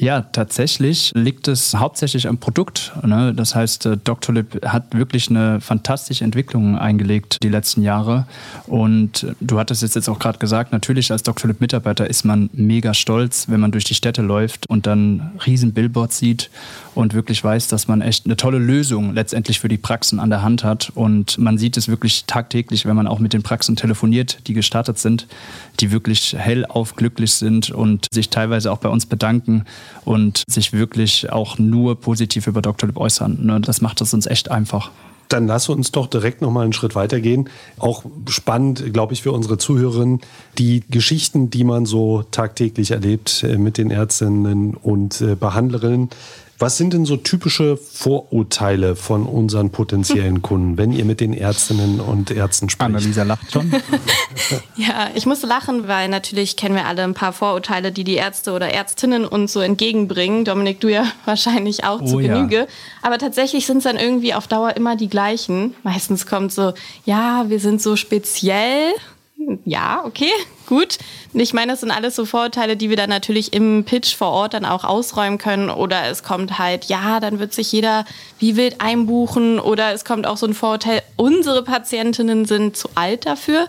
Ja, 0.00 0.22
tatsächlich 0.22 1.12
liegt 1.14 1.46
es 1.46 1.74
hauptsächlich 1.74 2.26
am 2.26 2.38
Produkt. 2.38 2.92
Ne? 3.04 3.34
Das 3.34 3.54
heißt, 3.54 3.84
äh, 3.84 3.96
Dr. 4.02 4.34
Lip 4.34 4.64
hat 4.64 4.96
wirklich 4.96 5.28
eine 5.28 5.60
fantastische 5.60 6.24
Entwicklung 6.24 6.78
eingelegt 6.78 7.36
die 7.42 7.50
letzten 7.50 7.82
Jahre. 7.82 8.26
Und 8.66 9.24
äh, 9.24 9.34
du 9.40 9.58
hattest 9.58 9.82
es 9.82 9.94
jetzt 9.94 10.08
auch 10.08 10.18
gerade 10.18 10.38
gesagt, 10.38 10.72
natürlich 10.72 11.12
als 11.12 11.22
Dr. 11.22 11.48
Lip 11.48 11.60
Mitarbeiter 11.60 12.08
ist 12.08 12.24
man 12.24 12.48
mega 12.54 12.94
stolz, 12.94 13.50
wenn 13.50 13.60
man 13.60 13.72
durch 13.72 13.84
die 13.84 13.94
Städte 13.94 14.22
läuft 14.22 14.66
und 14.70 14.86
dann 14.86 15.32
riesen 15.44 15.74
Billboards 15.74 16.16
sieht 16.16 16.48
und 16.94 17.12
wirklich 17.12 17.44
weiß, 17.44 17.68
dass 17.68 17.86
man 17.86 18.00
echt 18.00 18.24
eine 18.24 18.38
tolle 18.38 18.58
Lösung 18.58 19.12
letztendlich 19.12 19.60
für 19.60 19.68
die 19.68 19.76
Praxen 19.76 20.18
an 20.18 20.30
der 20.30 20.40
Hand 20.40 20.64
hat. 20.64 20.92
Und 20.94 21.36
man 21.36 21.58
sieht 21.58 21.76
es 21.76 21.88
wirklich 21.88 22.24
tagtäglich, 22.24 22.86
wenn 22.86 22.96
man 22.96 23.06
auch 23.06 23.18
mit 23.18 23.34
den 23.34 23.42
Praxen 23.42 23.76
telefoniert, 23.76 24.38
die 24.46 24.54
gestartet 24.54 24.98
sind, 24.98 25.26
die 25.78 25.92
wirklich 25.92 26.34
hellauf 26.38 26.96
glücklich 26.96 27.34
sind 27.34 27.70
und 27.70 28.06
sich 28.10 28.30
teilweise 28.30 28.72
auch 28.72 28.78
bei 28.78 28.88
uns 28.88 29.04
bedanken 29.04 29.66
und 30.04 30.44
sich 30.46 30.72
wirklich 30.72 31.30
auch 31.30 31.58
nur 31.58 32.00
positiv 32.00 32.46
über 32.46 32.62
Dr. 32.62 32.88
Lip 32.88 32.96
äußern. 32.96 33.38
Ne, 33.44 33.60
das 33.60 33.80
macht 33.80 34.00
es 34.00 34.14
uns 34.14 34.26
echt 34.26 34.50
einfach. 34.50 34.90
Dann 35.28 35.46
lass 35.46 35.68
uns 35.68 35.92
doch 35.92 36.08
direkt 36.08 36.42
noch 36.42 36.50
mal 36.50 36.64
einen 36.64 36.72
Schritt 36.72 36.96
weitergehen. 36.96 37.48
Auch 37.78 38.04
spannend, 38.28 38.92
glaube 38.92 39.12
ich, 39.12 39.22
für 39.22 39.30
unsere 39.30 39.58
Zuhörerinnen, 39.58 40.20
die 40.58 40.82
Geschichten, 40.90 41.50
die 41.50 41.62
man 41.62 41.86
so 41.86 42.24
tagtäglich 42.32 42.90
erlebt 42.90 43.44
äh, 43.44 43.56
mit 43.56 43.78
den 43.78 43.92
Ärztinnen 43.92 44.74
und 44.74 45.20
äh, 45.20 45.36
Behandlerinnen. 45.36 46.10
Was 46.60 46.76
sind 46.76 46.92
denn 46.92 47.06
so 47.06 47.16
typische 47.16 47.78
Vorurteile 47.78 48.94
von 48.94 49.24
unseren 49.24 49.70
potenziellen 49.70 50.42
Kunden, 50.42 50.76
wenn 50.76 50.92
ihr 50.92 51.06
mit 51.06 51.20
den 51.20 51.32
Ärztinnen 51.32 52.00
und 52.00 52.30
Ärzten 52.30 52.68
spricht? 52.68 52.86
Annalisa 52.86 53.22
lacht 53.22 53.50
schon. 53.50 53.72
ja, 54.76 55.08
ich 55.14 55.24
musste 55.24 55.46
lachen, 55.46 55.88
weil 55.88 56.10
natürlich 56.10 56.56
kennen 56.56 56.74
wir 56.74 56.84
alle 56.84 57.02
ein 57.02 57.14
paar 57.14 57.32
Vorurteile, 57.32 57.92
die 57.92 58.04
die 58.04 58.16
Ärzte 58.16 58.52
oder 58.52 58.68
Ärztinnen 58.68 59.24
uns 59.24 59.54
so 59.54 59.60
entgegenbringen. 59.60 60.44
Dominik, 60.44 60.80
du 60.80 60.88
ja 60.88 61.06
wahrscheinlich 61.24 61.84
auch 61.84 62.02
oh, 62.02 62.06
zu 62.06 62.16
Genüge. 62.18 62.56
Ja. 62.56 62.66
Aber 63.00 63.16
tatsächlich 63.16 63.64
sind 63.64 63.78
es 63.78 63.84
dann 63.84 63.96
irgendwie 63.96 64.34
auf 64.34 64.46
Dauer 64.46 64.76
immer 64.76 64.96
die 64.96 65.08
gleichen. 65.08 65.74
Meistens 65.82 66.26
kommt 66.26 66.52
so, 66.52 66.74
ja, 67.06 67.46
wir 67.48 67.58
sind 67.58 67.80
so 67.80 67.96
speziell. 67.96 68.92
Ja, 69.64 70.02
okay, 70.04 70.30
gut. 70.70 70.98
Ich 71.34 71.52
meine, 71.52 71.72
das 71.72 71.80
sind 71.80 71.90
alles 71.90 72.16
so 72.16 72.24
Vorurteile, 72.24 72.76
die 72.76 72.88
wir 72.88 72.96
dann 72.96 73.10
natürlich 73.10 73.52
im 73.52 73.84
Pitch 73.84 74.14
vor 74.14 74.30
Ort 74.30 74.54
dann 74.54 74.64
auch 74.64 74.84
ausräumen 74.84 75.36
können. 75.36 75.68
Oder 75.68 76.08
es 76.08 76.22
kommt 76.22 76.58
halt, 76.58 76.86
ja, 76.86 77.20
dann 77.20 77.40
wird 77.40 77.52
sich 77.52 77.72
jeder 77.72 78.06
wie 78.38 78.56
wild 78.56 78.80
einbuchen. 78.80 79.58
Oder 79.58 79.92
es 79.92 80.04
kommt 80.04 80.26
auch 80.26 80.36
so 80.36 80.46
ein 80.46 80.54
Vorurteil, 80.54 81.02
unsere 81.16 81.64
Patientinnen 81.64 82.44
sind 82.44 82.76
zu 82.76 82.88
alt 82.94 83.26
dafür. 83.26 83.68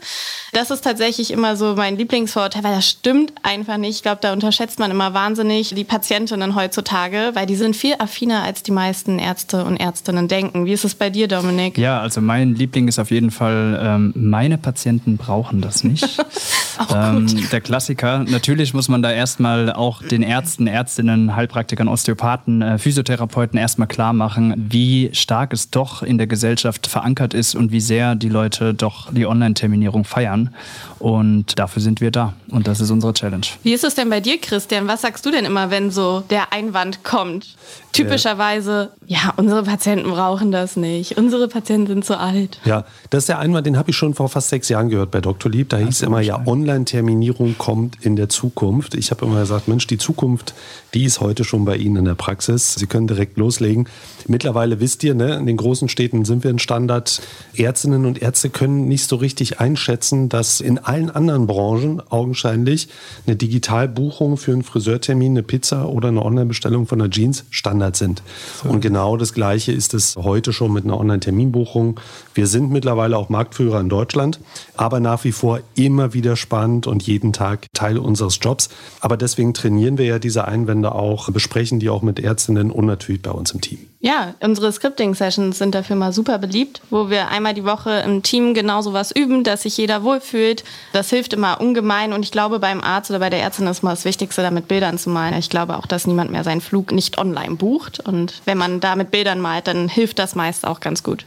Das 0.54 0.70
ist 0.70 0.82
tatsächlich 0.82 1.32
immer 1.32 1.56
so 1.56 1.76
mein 1.76 1.98
Lieblingsvorurteil, 1.98 2.64
weil 2.64 2.76
das 2.76 2.88
stimmt 2.88 3.34
einfach 3.42 3.78
nicht. 3.78 3.96
Ich 3.96 4.04
glaube, 4.04 4.20
da 4.22 4.32
unterschätzt 4.32 4.78
man 4.80 4.92
immer 4.92 5.14
wahnsinnig 5.14 5.74
die 5.74 5.84
Patientinnen 5.84 6.56
heutzutage, 6.56 7.32
weil 7.34 7.48
die 7.48 7.56
sind 7.56 7.76
viel 7.76 7.96
affiner, 7.98 8.44
als 8.44 8.62
die 8.62 8.72
meisten 8.72 9.18
Ärzte 9.18 9.66
und 9.66 9.78
Ärztinnen 9.78 10.28
denken. 10.28 10.66
Wie 10.66 10.74
ist 10.74 10.86
es 10.86 10.94
bei 10.94 11.10
dir, 11.10 11.28
Dominik? 11.28 11.80
Ja, 11.80 12.00
also 12.00 12.22
mein 12.22 12.54
Liebling 12.54 12.88
ist 12.88 13.00
auf 13.00 13.10
jeden 13.10 13.32
Fall, 13.32 13.80
ähm, 13.84 14.14
meine 14.16 14.60
Patienten 14.60 15.18
brauchen 15.18 15.62
das 15.62 15.84
nicht. 15.84 16.08
ähm, 16.96 17.50
der 17.52 17.62
Klassiker. 17.62 18.20
Natürlich 18.20 18.74
muss 18.74 18.88
man 18.88 19.02
da 19.02 19.12
erstmal 19.12 19.72
auch 19.72 20.02
den 20.02 20.24
Ärzten, 20.24 20.68
Ärztinnen, 20.68 21.36
Heilpraktikern, 21.36 21.88
Osteopathen, 21.88 22.62
äh, 22.62 22.78
Physiotherapeuten 22.78 23.58
erstmal 23.58 23.88
klar 23.88 24.14
machen, 24.14 24.54
wie 24.58 25.10
stark 25.14 25.54
es 25.54 25.70
doch 25.70 26.04
in 26.04 26.18
der 26.18 26.28
Gesellschaft 26.28 26.88
verankert 26.88 27.34
ist 27.34 27.56
und 27.56 27.72
wie 27.72 27.82
sehr 27.82 28.16
die 28.16 28.30
Leute 28.30 28.74
doch 28.74 29.12
die 29.12 29.26
Online-Terminierung 29.26 30.04
feiern. 30.04 30.54
Und 31.00 31.58
dafür 31.58 31.82
sind 31.82 32.00
wir 32.00 32.12
da. 32.12 32.34
Und 32.50 32.68
das 32.68 32.80
ist 32.80 32.92
unsere 32.92 33.14
Challenge. 33.14 33.46
Wie 33.64 33.74
ist 33.74 33.84
es 33.84 33.96
denn 33.96 34.10
bei 34.10 34.20
dir, 34.20 34.40
Christian? 34.40 34.88
Was 34.88 35.02
sagst 35.02 35.26
du 35.26 35.32
denn 35.32 35.46
immer, 35.46 35.72
wenn 35.72 35.90
so 35.90 36.24
der 36.30 36.54
Einwand 36.54 37.04
kommt? 37.04 37.56
Typischerweise, 37.92 38.92
ja, 39.06 39.34
unsere 39.36 39.64
Patienten 39.64 40.10
brauchen 40.12 40.52
das 40.52 40.76
nicht. 40.78 41.18
Unsere 41.18 41.48
Patienten 41.48 41.88
sind 41.88 42.06
zu 42.06 42.18
alt. 42.18 42.60
Ja, 42.66 42.86
das 43.10 43.24
ist 43.24 43.30
der 43.30 43.40
Einwand, 43.40 43.66
den 43.66 43.78
habe 43.78 43.90
ich 43.90 43.98
schon 43.98 44.14
vor 44.14 44.30
fast 44.30 44.50
sechs 44.50 44.70
Jahren 44.70 44.90
gehört 44.90 45.12
bei 45.12 45.22
Dr. 45.22 45.52
Lieb. 45.52 45.70
Da 45.70 45.78
hieß 45.78 45.90
es 45.90 46.02
immer, 46.02 46.22
ja, 46.22 46.36
Online-Terminierung 46.72 47.56
kommt 47.58 47.98
in 48.02 48.16
der 48.16 48.30
Zukunft. 48.30 48.96
Ich 48.96 49.12
habe 49.12 49.26
immer 49.26 49.42
gesagt, 49.42 49.68
Mensch, 49.68 49.88
die 49.88 49.98
Zukunft, 49.98 50.54
die 50.94 51.04
ist 51.04 51.20
heute 51.20 51.44
schon 51.44 51.66
bei 51.66 51.76
Ihnen 51.76 51.98
in 51.98 52.06
der 52.06 52.16
Praxis. 52.16 52.76
Sie 52.76 52.88
können 52.88 53.08
direkt 53.08 53.38
loslegen. 53.38 53.88
Mittlerweile 54.28 54.80
wisst 54.80 55.04
ihr, 55.04 55.14
ne, 55.14 55.36
in 55.36 55.46
den 55.46 55.58
großen 55.58 55.90
Städten 55.90 56.24
sind 56.24 56.44
wir 56.46 56.52
ein 56.52 56.60
Standard. 56.60 57.22
Ärztinnen 57.56 58.06
und 58.06 58.22
Ärzte 58.22 58.50
können 58.50 58.88
nicht 58.88 59.08
so 59.10 59.18
richtig 59.18 59.60
einschätzen, 59.60 60.30
dass 60.30 60.62
in 60.62 60.78
allen 60.78 61.10
anderen 61.10 61.46
Branchen 61.46 62.02
augenscheinlich 62.10 62.88
eine 63.28 63.36
Digitalbuchung 63.36 64.38
für 64.38 64.54
einen 64.54 64.64
Friseurtermin, 64.64 65.34
eine 65.34 65.44
Pizza 65.44 65.90
oder 65.90 66.08
eine 66.08 66.24
Online-Bestellung 66.24 66.88
von 66.88 67.02
einer 67.02 67.10
Jeans 67.10 67.44
Standard 67.50 67.98
sind. 67.98 68.24
So. 68.64 68.70
Und 68.70 68.80
genau 68.80 69.18
das 69.18 69.34
Gleiche 69.34 69.74
ist 69.74 69.94
es 69.94 70.16
heute 70.16 70.54
schon 70.54 70.72
mit 70.72 70.86
einer 70.86 70.98
Online-Terminbuchung. 70.98 72.00
Wir 72.34 72.48
sind 72.48 72.72
mittlerweile 72.72 73.18
auch 73.18 73.28
Marktführer 73.28 73.82
in 73.82 73.90
Deutschland, 73.90 74.40
aber 74.78 75.02
nach 75.02 75.26
wie 75.26 75.34
vor 75.34 75.60
immer 75.76 76.14
wieder 76.14 76.38
spannend 76.38 76.61
bekannt 76.62 76.88
und 76.88 77.04
jeden 77.04 77.34
Tag 77.34 77.68
Teil 77.74 77.98
unseres 77.98 78.40
Jobs. 78.42 78.70
Aber 79.00 79.18
deswegen 79.18 79.54
trainieren 79.54 79.98
wir 79.98 80.06
ja 80.06 80.20
diese 80.20 80.48
Einwände 80.48 80.94
auch, 80.94 81.30
besprechen 81.32 81.80
die 81.80 81.90
auch 81.90 82.02
mit 82.02 82.20
Ärztinnen 82.20 82.72
und 82.72 82.86
natürlich 82.86 83.22
bei 83.22 83.32
uns 83.32 83.52
im 83.52 83.62
Team. 83.62 83.91
Ja, 84.04 84.34
unsere 84.40 84.72
Scripting-Sessions 84.72 85.60
sind 85.60 85.76
dafür 85.76 85.96
mal 85.96 86.12
super 86.12 86.40
beliebt, 86.40 86.82
wo 86.90 87.12
wir 87.12 87.28
einmal 87.28 87.54
die 87.54 87.66
Woche 87.66 88.00
im 88.04 88.24
Team 88.24 88.56
genau 88.56 88.82
sowas 88.82 89.12
üben, 89.12 89.44
dass 89.44 89.62
sich 89.62 89.78
jeder 89.78 90.02
wohlfühlt. 90.02 90.64
Das 90.92 91.12
hilft 91.12 91.34
immer 91.34 91.62
ungemein 91.62 92.12
und 92.12 92.24
ich 92.24 92.32
glaube, 92.32 92.58
beim 92.58 92.82
Arzt 92.82 93.12
oder 93.12 93.20
bei 93.20 93.30
der 93.30 93.42
Ärztin 93.42 93.68
ist 93.68 93.84
mal 93.84 93.92
das 93.92 94.04
Wichtigste, 94.04 94.42
damit 94.42 94.68
Bildern 94.68 94.98
zu 94.98 95.12
malen. 95.12 95.38
Ich 95.38 95.52
glaube 95.52 95.78
auch, 95.78 95.86
dass 95.86 96.08
niemand 96.08 96.32
mehr 96.32 96.44
seinen 96.44 96.62
Flug 96.62 96.92
nicht 96.92 97.20
online 97.20 97.56
bucht 97.58 98.00
und 98.00 98.42
wenn 98.46 98.58
man 98.58 98.80
da 98.80 98.96
mit 98.96 99.12
Bildern 99.12 99.40
malt, 99.40 99.68
dann 99.68 99.88
hilft 99.88 100.18
das 100.18 100.34
meist 100.34 100.66
auch 100.66 100.80
ganz 100.80 101.04
gut. 101.04 101.26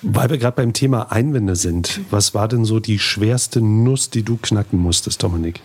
Weil 0.00 0.30
wir 0.30 0.38
gerade 0.38 0.56
beim 0.56 0.72
Thema 0.72 1.12
Einwände 1.12 1.56
sind, 1.56 2.00
was 2.10 2.32
war 2.32 2.48
denn 2.48 2.64
so 2.64 2.80
die 2.80 2.98
schwerste 2.98 3.60
Nuss, 3.60 4.08
die 4.08 4.22
du 4.22 4.38
knacken 4.38 4.78
musstest, 4.78 5.22
Dominik? 5.22 5.60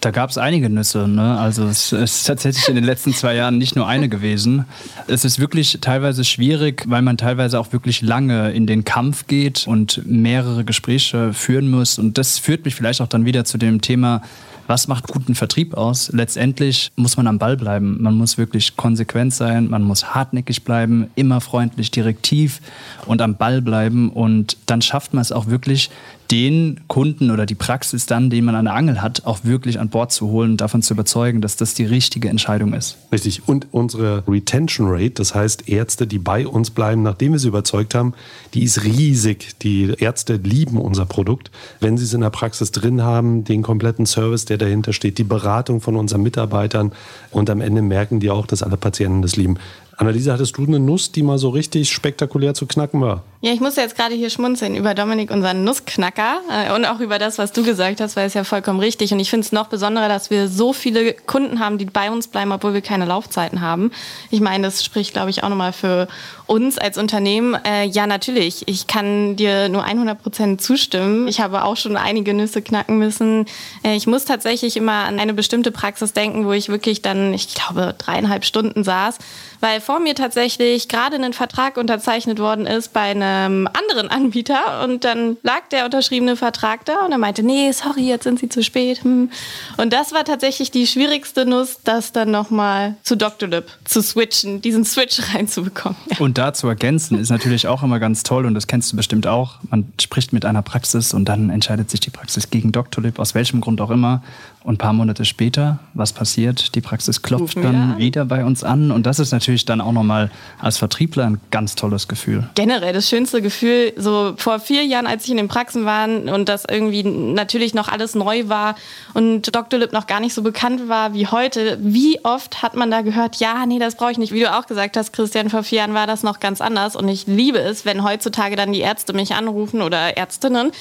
Da 0.00 0.10
gab 0.10 0.30
es 0.30 0.38
einige 0.38 0.70
Nüsse. 0.70 1.06
Ne? 1.06 1.38
Also 1.38 1.66
es 1.66 1.92
ist 1.92 2.24
tatsächlich 2.24 2.68
in 2.68 2.74
den 2.74 2.84
letzten 2.84 3.12
zwei 3.12 3.34
Jahren 3.34 3.58
nicht 3.58 3.76
nur 3.76 3.86
eine 3.86 4.08
gewesen. 4.08 4.64
Es 5.06 5.24
ist 5.24 5.38
wirklich 5.38 5.78
teilweise 5.80 6.24
schwierig, 6.24 6.84
weil 6.86 7.02
man 7.02 7.18
teilweise 7.18 7.60
auch 7.60 7.72
wirklich 7.72 8.00
lange 8.00 8.50
in 8.52 8.66
den 8.66 8.84
Kampf 8.84 9.26
geht 9.26 9.66
und 9.66 10.02
mehrere 10.06 10.64
Gespräche 10.64 11.34
führen 11.34 11.70
muss. 11.70 11.98
Und 11.98 12.16
das 12.16 12.38
führt 12.38 12.64
mich 12.64 12.74
vielleicht 12.74 13.02
auch 13.02 13.08
dann 13.08 13.26
wieder 13.26 13.44
zu 13.44 13.58
dem 13.58 13.82
Thema, 13.82 14.22
was 14.70 14.86
macht 14.86 15.08
guten 15.08 15.34
Vertrieb 15.34 15.74
aus? 15.74 16.12
Letztendlich 16.12 16.92
muss 16.94 17.16
man 17.16 17.26
am 17.26 17.38
Ball 17.38 17.56
bleiben. 17.56 18.00
Man 18.00 18.14
muss 18.14 18.38
wirklich 18.38 18.76
konsequent 18.76 19.34
sein, 19.34 19.68
man 19.68 19.82
muss 19.82 20.14
hartnäckig 20.14 20.62
bleiben, 20.62 21.10
immer 21.16 21.40
freundlich, 21.40 21.90
direktiv 21.90 22.60
und 23.04 23.20
am 23.20 23.34
Ball 23.34 23.62
bleiben. 23.62 24.10
Und 24.10 24.56
dann 24.66 24.80
schafft 24.80 25.12
man 25.12 25.22
es 25.22 25.32
auch 25.32 25.48
wirklich, 25.48 25.90
den 26.30 26.80
Kunden 26.86 27.30
oder 27.30 27.44
die 27.44 27.56
Praxis 27.56 28.06
dann, 28.06 28.30
den 28.30 28.44
man 28.44 28.54
an 28.54 28.66
der 28.66 28.74
Angel 28.74 29.02
hat, 29.02 29.26
auch 29.26 29.40
wirklich 29.42 29.80
an 29.80 29.88
Bord 29.88 30.12
zu 30.12 30.28
holen 30.28 30.52
und 30.52 30.60
davon 30.60 30.80
zu 30.80 30.94
überzeugen, 30.94 31.40
dass 31.40 31.56
das 31.56 31.74
die 31.74 31.84
richtige 31.84 32.28
Entscheidung 32.28 32.72
ist. 32.72 32.98
Richtig. 33.10 33.48
Und 33.48 33.66
unsere 33.72 34.22
Retention 34.28 34.88
Rate, 34.88 35.10
das 35.10 35.34
heißt 35.34 35.68
Ärzte, 35.68 36.06
die 36.06 36.18
bei 36.18 36.46
uns 36.46 36.70
bleiben, 36.70 37.02
nachdem 37.02 37.32
wir 37.32 37.40
sie 37.40 37.48
überzeugt 37.48 37.94
haben, 37.94 38.14
die 38.54 38.62
ist 38.62 38.84
riesig. 38.84 39.58
Die 39.62 39.94
Ärzte 39.98 40.36
lieben 40.36 40.78
unser 40.78 41.04
Produkt. 41.04 41.50
Wenn 41.80 41.98
sie 41.98 42.04
es 42.04 42.14
in 42.14 42.20
der 42.20 42.30
Praxis 42.30 42.70
drin 42.70 43.02
haben, 43.02 43.42
den 43.42 43.62
kompletten 43.62 44.06
Service, 44.06 44.44
der 44.44 44.58
dahinter 44.58 44.92
steht, 44.92 45.18
die 45.18 45.24
Beratung 45.24 45.80
von 45.80 45.96
unseren 45.96 46.22
Mitarbeitern 46.22 46.92
und 47.32 47.50
am 47.50 47.60
Ende 47.60 47.82
merken 47.82 48.20
die 48.20 48.30
auch, 48.30 48.46
dass 48.46 48.62
alle 48.62 48.76
Patienten 48.76 49.22
das 49.22 49.36
lieben. 49.36 49.58
Anneliese, 49.96 50.32
hattest 50.32 50.56
du 50.56 50.64
eine 50.64 50.78
Nuss, 50.78 51.12
die 51.12 51.22
mal 51.22 51.38
so 51.38 51.50
richtig 51.50 51.90
spektakulär 51.90 52.54
zu 52.54 52.66
knacken 52.66 53.00
war? 53.00 53.24
Ja, 53.42 53.54
ich 53.54 53.60
muss 53.60 53.76
jetzt 53.76 53.96
gerade 53.96 54.14
hier 54.14 54.28
schmunzeln 54.28 54.76
über 54.76 54.92
Dominik, 54.92 55.30
unseren 55.30 55.64
Nussknacker 55.64 56.42
äh, 56.50 56.74
und 56.74 56.84
auch 56.84 57.00
über 57.00 57.18
das, 57.18 57.38
was 57.38 57.52
du 57.52 57.64
gesagt 57.64 58.02
hast, 58.02 58.14
weil 58.14 58.26
es 58.26 58.34
ja 58.34 58.44
vollkommen 58.44 58.80
richtig. 58.80 59.14
Und 59.14 59.20
ich 59.20 59.30
finde 59.30 59.46
es 59.46 59.50
noch 59.50 59.68
besonderer, 59.68 60.08
dass 60.08 60.28
wir 60.28 60.46
so 60.46 60.74
viele 60.74 61.14
Kunden 61.14 61.58
haben, 61.58 61.78
die 61.78 61.86
bei 61.86 62.10
uns 62.10 62.28
bleiben, 62.28 62.52
obwohl 62.52 62.74
wir 62.74 62.82
keine 62.82 63.06
Laufzeiten 63.06 63.62
haben. 63.62 63.92
Ich 64.30 64.42
meine, 64.42 64.66
das 64.66 64.84
spricht, 64.84 65.14
glaube 65.14 65.30
ich, 65.30 65.42
auch 65.42 65.48
nochmal 65.48 65.72
für 65.72 66.06
uns 66.50 66.76
als 66.76 66.98
Unternehmen. 66.98 67.56
Äh, 67.64 67.86
ja, 67.86 68.06
natürlich. 68.06 68.68
Ich 68.68 68.86
kann 68.86 69.36
dir 69.36 69.70
nur 69.70 69.84
100 69.84 70.20
Prozent 70.20 70.60
zustimmen. 70.60 71.26
Ich 71.26 71.40
habe 71.40 71.64
auch 71.64 71.78
schon 71.78 71.96
einige 71.96 72.34
Nüsse 72.34 72.60
knacken 72.60 72.98
müssen. 72.98 73.46
Äh, 73.82 73.94
ich 73.96 74.06
muss 74.06 74.26
tatsächlich 74.26 74.76
immer 74.76 75.04
an 75.04 75.18
eine 75.18 75.32
bestimmte 75.32 75.70
Praxis 75.70 76.12
denken, 76.12 76.44
wo 76.44 76.52
ich 76.52 76.68
wirklich 76.68 77.00
dann, 77.00 77.32
ich 77.32 77.54
glaube, 77.54 77.94
dreieinhalb 77.96 78.44
Stunden 78.44 78.84
saß, 78.84 79.16
weil 79.60 79.80
vor 79.80 79.98
mir 79.98 80.14
tatsächlich 80.14 80.88
gerade 80.88 81.16
ein 81.16 81.32
Vertrag 81.32 81.78
unterzeichnet 81.78 82.38
worden 82.38 82.66
ist 82.66 82.92
bei 82.92 83.12
einem 83.30 83.66
anderen 83.68 84.08
Anbieter 84.08 84.84
und 84.84 85.04
dann 85.04 85.36
lag 85.42 85.68
der 85.70 85.84
unterschriebene 85.84 86.36
Vertrag 86.36 86.84
da 86.84 87.04
und 87.04 87.12
er 87.12 87.18
meinte, 87.18 87.42
nee, 87.42 87.72
sorry, 87.72 88.08
jetzt 88.08 88.24
sind 88.24 88.38
Sie 88.38 88.48
zu 88.48 88.62
spät. 88.62 89.02
Hm. 89.04 89.30
Und 89.76 89.92
das 89.92 90.12
war 90.12 90.24
tatsächlich 90.24 90.70
die 90.70 90.86
schwierigste 90.86 91.46
Nuss, 91.46 91.78
das 91.84 92.12
dann 92.12 92.30
nochmal 92.30 92.96
zu 93.02 93.16
Doctolib 93.16 93.66
zu 93.84 94.02
switchen, 94.02 94.60
diesen 94.60 94.84
Switch 94.84 95.20
reinzubekommen. 95.34 95.98
Ja. 96.10 96.18
Und 96.18 96.38
da 96.38 96.52
zu 96.52 96.68
ergänzen 96.68 97.18
ist 97.18 97.30
natürlich 97.30 97.66
auch 97.66 97.82
immer 97.82 98.00
ganz 98.00 98.22
toll 98.22 98.46
und 98.46 98.54
das 98.54 98.66
kennst 98.66 98.92
du 98.92 98.96
bestimmt 98.96 99.26
auch. 99.26 99.56
Man 99.70 99.92
spricht 100.00 100.32
mit 100.32 100.44
einer 100.44 100.62
Praxis 100.62 101.14
und 101.14 101.26
dann 101.26 101.50
entscheidet 101.50 101.90
sich 101.90 102.00
die 102.00 102.10
Praxis 102.10 102.50
gegen 102.50 102.72
Doctolib, 102.72 103.18
aus 103.18 103.34
welchem 103.34 103.60
Grund 103.60 103.80
auch 103.80 103.90
immer. 103.90 104.22
Und 104.62 104.74
ein 104.74 104.78
paar 104.78 104.92
Monate 104.92 105.24
später, 105.24 105.78
was 105.94 106.12
passiert? 106.12 106.74
Die 106.74 106.82
Praxis 106.82 107.22
klopft 107.22 107.56
Rufen 107.56 107.62
dann 107.62 107.98
wieder 107.98 108.26
bei 108.26 108.44
uns 108.44 108.62
an. 108.62 108.90
Und 108.90 109.06
das 109.06 109.18
ist 109.18 109.32
natürlich 109.32 109.64
dann 109.64 109.80
auch 109.80 109.92
nochmal 109.92 110.30
als 110.58 110.76
Vertriebler 110.76 111.24
ein 111.24 111.40
ganz 111.50 111.76
tolles 111.76 112.08
Gefühl. 112.08 112.46
Generell 112.56 112.92
das 112.92 113.08
schönste 113.08 113.40
Gefühl, 113.40 113.94
so 113.96 114.34
vor 114.36 114.60
vier 114.60 114.84
Jahren, 114.84 115.06
als 115.06 115.24
ich 115.24 115.30
in 115.30 115.38
den 115.38 115.48
Praxen 115.48 115.86
war 115.86 116.06
und 116.06 116.48
das 116.50 116.64
irgendwie 116.70 117.02
natürlich 117.02 117.72
noch 117.72 117.88
alles 117.88 118.14
neu 118.14 118.48
war 118.48 118.74
und 119.14 119.54
Dr. 119.54 119.80
Lip 119.80 119.94
noch 119.94 120.06
gar 120.06 120.20
nicht 120.20 120.34
so 120.34 120.42
bekannt 120.42 120.88
war 120.88 121.14
wie 121.14 121.26
heute. 121.26 121.78
Wie 121.80 122.22
oft 122.22 122.62
hat 122.62 122.76
man 122.76 122.90
da 122.90 123.00
gehört, 123.00 123.36
ja, 123.36 123.64
nee, 123.64 123.78
das 123.78 123.94
brauche 123.94 124.12
ich 124.12 124.18
nicht. 124.18 124.32
Wie 124.32 124.40
du 124.40 124.54
auch 124.54 124.66
gesagt 124.66 124.98
hast, 124.98 125.14
Christian, 125.14 125.48
vor 125.48 125.62
vier 125.62 125.78
Jahren 125.78 125.94
war 125.94 126.06
das 126.06 126.22
noch 126.22 126.38
ganz 126.38 126.60
anders. 126.60 126.96
Und 126.96 127.08
ich 127.08 127.26
liebe 127.26 127.58
es, 127.58 127.86
wenn 127.86 128.04
heutzutage 128.04 128.56
dann 128.56 128.72
die 128.72 128.80
Ärzte 128.80 129.14
mich 129.14 129.34
anrufen 129.34 129.80
oder 129.80 130.18
Ärztinnen 130.18 130.72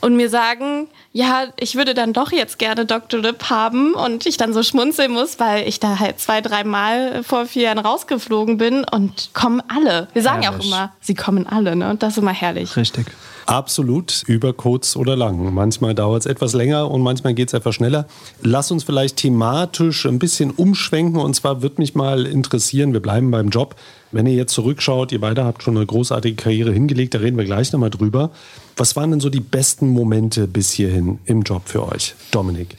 und 0.00 0.16
mir 0.16 0.28
sagen, 0.28 0.88
ja, 1.12 1.44
ich 1.58 1.74
würde 1.74 1.94
dann 1.94 2.12
doch 2.12 2.32
jetzt 2.32 2.58
gerne 2.58 2.86
Dr. 2.86 3.20
Lip 3.20 3.50
haben 3.50 3.94
und 3.94 4.26
ich 4.26 4.36
dann 4.36 4.52
so 4.52 4.62
schmunzeln 4.62 5.12
muss, 5.12 5.38
weil 5.40 5.66
ich 5.66 5.80
da 5.80 5.98
halt 5.98 6.20
zwei, 6.20 6.40
dreimal 6.40 7.22
vor 7.22 7.46
vier 7.46 7.64
Jahren 7.64 7.78
rausgeflogen 7.78 8.58
bin 8.58 8.84
und 8.84 9.30
kommen 9.34 9.62
alle. 9.68 10.08
Wir 10.12 10.22
sagen 10.22 10.42
ja 10.42 10.50
auch 10.50 10.64
immer, 10.64 10.92
sie 11.00 11.14
kommen 11.14 11.46
alle, 11.46 11.76
ne? 11.76 11.90
Und 11.90 12.02
das 12.02 12.12
ist 12.12 12.18
immer 12.18 12.32
herrlich. 12.32 12.76
Richtig. 12.76 13.06
Absolut, 13.46 14.22
über 14.28 14.52
kurz 14.52 14.94
oder 14.94 15.16
lang. 15.16 15.52
Manchmal 15.52 15.94
dauert 15.94 16.20
es 16.20 16.26
etwas 16.26 16.52
länger 16.52 16.88
und 16.88 17.02
manchmal 17.02 17.34
geht 17.34 17.48
es 17.48 17.54
etwas 17.54 17.74
schneller. 17.74 18.06
Lass 18.42 18.70
uns 18.70 18.84
vielleicht 18.84 19.16
thematisch 19.16 20.06
ein 20.06 20.20
bisschen 20.20 20.52
umschwenken 20.52 21.20
und 21.20 21.34
zwar 21.34 21.60
würde 21.60 21.76
mich 21.78 21.96
mal 21.96 22.26
interessieren, 22.26 22.92
wir 22.92 23.00
bleiben 23.00 23.32
beim 23.32 23.48
Job. 23.48 23.74
Wenn 24.12 24.26
ihr 24.26 24.34
jetzt 24.34 24.52
zurückschaut, 24.52 25.12
ihr 25.12 25.20
beide 25.20 25.44
habt 25.44 25.62
schon 25.62 25.76
eine 25.76 25.86
großartige 25.86 26.34
Karriere 26.34 26.72
hingelegt, 26.72 27.14
da 27.14 27.18
reden 27.18 27.36
wir 27.36 27.44
gleich 27.44 27.72
nochmal 27.72 27.90
drüber. 27.90 28.30
Was 28.76 28.96
waren 28.96 29.10
denn 29.10 29.20
so 29.20 29.30
die 29.30 29.40
besten 29.40 29.88
Momente 29.88 30.48
bis 30.48 30.72
hierhin 30.72 31.20
im 31.26 31.42
Job 31.42 31.62
für 31.66 31.86
euch, 31.86 32.14
Dominik? 32.32 32.76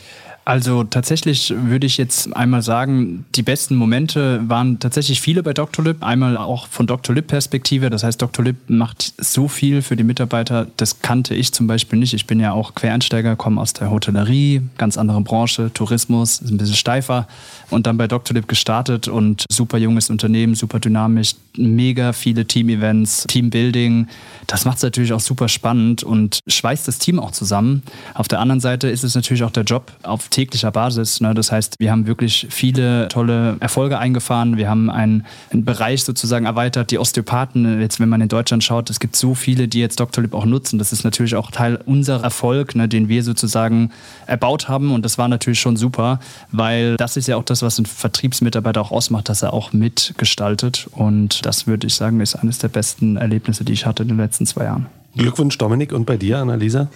Also 0.51 0.83
tatsächlich 0.83 1.53
würde 1.55 1.87
ich 1.87 1.95
jetzt 1.95 2.35
einmal 2.35 2.61
sagen, 2.61 3.23
die 3.35 3.41
besten 3.41 3.77
Momente 3.77 4.41
waren 4.49 4.79
tatsächlich 4.79 5.21
viele 5.21 5.43
bei 5.43 5.53
Dr. 5.53 5.85
Lip. 5.85 6.03
Einmal 6.03 6.35
auch 6.35 6.67
von 6.67 6.87
Dr. 6.87 7.15
Lip 7.15 7.27
Perspektive. 7.27 7.89
Das 7.89 8.03
heißt, 8.03 8.21
Dr. 8.21 8.43
Lip 8.43 8.57
macht 8.67 9.13
so 9.17 9.47
viel 9.47 9.81
für 9.81 9.95
die 9.95 10.03
Mitarbeiter. 10.03 10.67
Das 10.75 11.01
kannte 11.01 11.35
ich 11.35 11.53
zum 11.53 11.67
Beispiel 11.67 11.97
nicht. 11.99 12.13
Ich 12.13 12.27
bin 12.27 12.41
ja 12.41 12.51
auch 12.51 12.75
Quereinsteiger, 12.75 13.37
komme 13.37 13.61
aus 13.61 13.71
der 13.71 13.91
Hotellerie, 13.91 14.61
ganz 14.77 14.97
andere 14.97 15.21
Branche, 15.21 15.71
Tourismus, 15.73 16.41
ist 16.41 16.51
ein 16.51 16.57
bisschen 16.57 16.75
steifer. 16.75 17.29
Und 17.69 17.87
dann 17.87 17.95
bei 17.95 18.09
Dr. 18.09 18.35
Lip 18.35 18.49
gestartet 18.49 19.07
und 19.07 19.45
super 19.49 19.77
junges 19.77 20.09
Unternehmen, 20.09 20.55
super 20.55 20.81
dynamisch, 20.81 21.35
mega 21.57 22.13
viele 22.13 22.45
Team-Events, 22.45 23.25
Teambuilding. 23.27 24.07
Das 24.47 24.65
macht 24.65 24.77
es 24.77 24.83
natürlich 24.83 25.13
auch 25.13 25.19
super 25.19 25.47
spannend 25.47 26.03
und 26.03 26.39
schweißt 26.47 26.87
das 26.87 26.99
Team 26.99 27.19
auch 27.19 27.31
zusammen. 27.31 27.83
Auf 28.13 28.27
der 28.27 28.39
anderen 28.39 28.59
Seite 28.59 28.89
ist 28.89 29.03
es 29.03 29.15
natürlich 29.15 29.43
auch 29.43 29.51
der 29.51 29.63
Job 29.63 29.91
auf 30.03 30.29
täglicher 30.29 30.71
Basis. 30.71 31.21
Ne? 31.21 31.33
Das 31.33 31.51
heißt, 31.51 31.75
wir 31.79 31.91
haben 31.91 32.07
wirklich 32.07 32.47
viele 32.49 33.07
tolle 33.07 33.57
Erfolge 33.59 33.97
eingefahren. 33.97 34.57
Wir 34.57 34.69
haben 34.69 34.89
einen, 34.89 35.25
einen, 35.51 35.65
Bereich 35.65 36.03
sozusagen 36.03 36.45
erweitert. 36.45 36.91
Die 36.91 36.97
Osteopathen, 36.97 37.79
jetzt 37.79 37.99
wenn 37.99 38.09
man 38.09 38.21
in 38.21 38.29
Deutschland 38.29 38.63
schaut, 38.63 38.89
es 38.89 38.99
gibt 38.99 39.15
so 39.15 39.35
viele, 39.35 39.67
die 39.67 39.79
jetzt. 39.79 40.01
Lip 40.21 40.33
auch 40.33 40.45
nutzen. 40.45 40.79
Das 40.79 40.91
ist 40.91 41.03
natürlich 41.03 41.35
auch 41.35 41.51
Teil 41.51 41.79
unserer 41.85 42.23
Erfolg, 42.23 42.75
ne, 42.75 42.87
den 42.87 43.07
wir 43.07 43.23
sozusagen 43.23 43.91
erbaut 44.25 44.67
haben. 44.67 44.91
Und 44.91 45.03
das 45.05 45.17
war 45.17 45.27
natürlich 45.27 45.59
schon 45.59 45.77
super, 45.77 46.19
weil 46.51 46.97
das 46.97 47.17
ist 47.17 47.27
ja 47.27 47.37
auch 47.37 47.43
das, 47.43 47.61
was 47.61 47.77
ein 47.79 47.85
Vertriebsmitarbeiter 47.85 48.81
auch 48.81 48.91
ausmacht, 48.91 49.29
dass 49.29 49.41
er 49.41 49.53
auch 49.53 49.73
mitgestaltet. 49.73 50.87
Und 50.91 51.40
das 51.41 51.67
würde 51.67 51.87
ich 51.87 51.95
sagen, 51.95 52.19
ist 52.21 52.35
eines 52.35 52.57
der 52.59 52.69
besten 52.69 53.17
Erlebnisse, 53.17 53.63
die 53.63 53.73
ich 53.73 53.85
hatte 53.85 54.03
in 54.03 54.09
den 54.09 54.17
letzten 54.17 54.45
zwei 54.45 54.65
Jahren. 54.65 54.87
Glückwunsch, 55.15 55.57
Dominik. 55.57 55.91
Und 55.91 56.05
bei 56.05 56.17
dir, 56.17 56.37
Annalisa? 56.37 56.87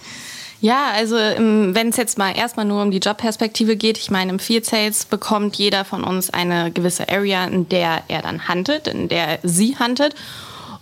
Ja, 0.60 0.90
also 0.94 1.16
wenn 1.16 1.88
es 1.88 1.96
jetzt 1.96 2.16
mal 2.16 2.32
erstmal 2.32 2.64
nur 2.64 2.82
um 2.82 2.90
die 2.90 2.98
Jobperspektive 2.98 3.76
geht, 3.76 3.98
ich 3.98 4.10
meine, 4.10 4.32
im 4.32 4.38
Field 4.38 4.64
Sales 4.64 5.04
bekommt 5.04 5.56
jeder 5.56 5.84
von 5.84 6.02
uns 6.02 6.30
eine 6.30 6.70
gewisse 6.70 7.08
Area, 7.10 7.44
in 7.44 7.68
der 7.68 8.02
er 8.08 8.22
dann 8.22 8.48
handelt, 8.48 8.88
in 8.88 9.08
der 9.08 9.38
sie 9.42 9.76
handelt. 9.76 10.14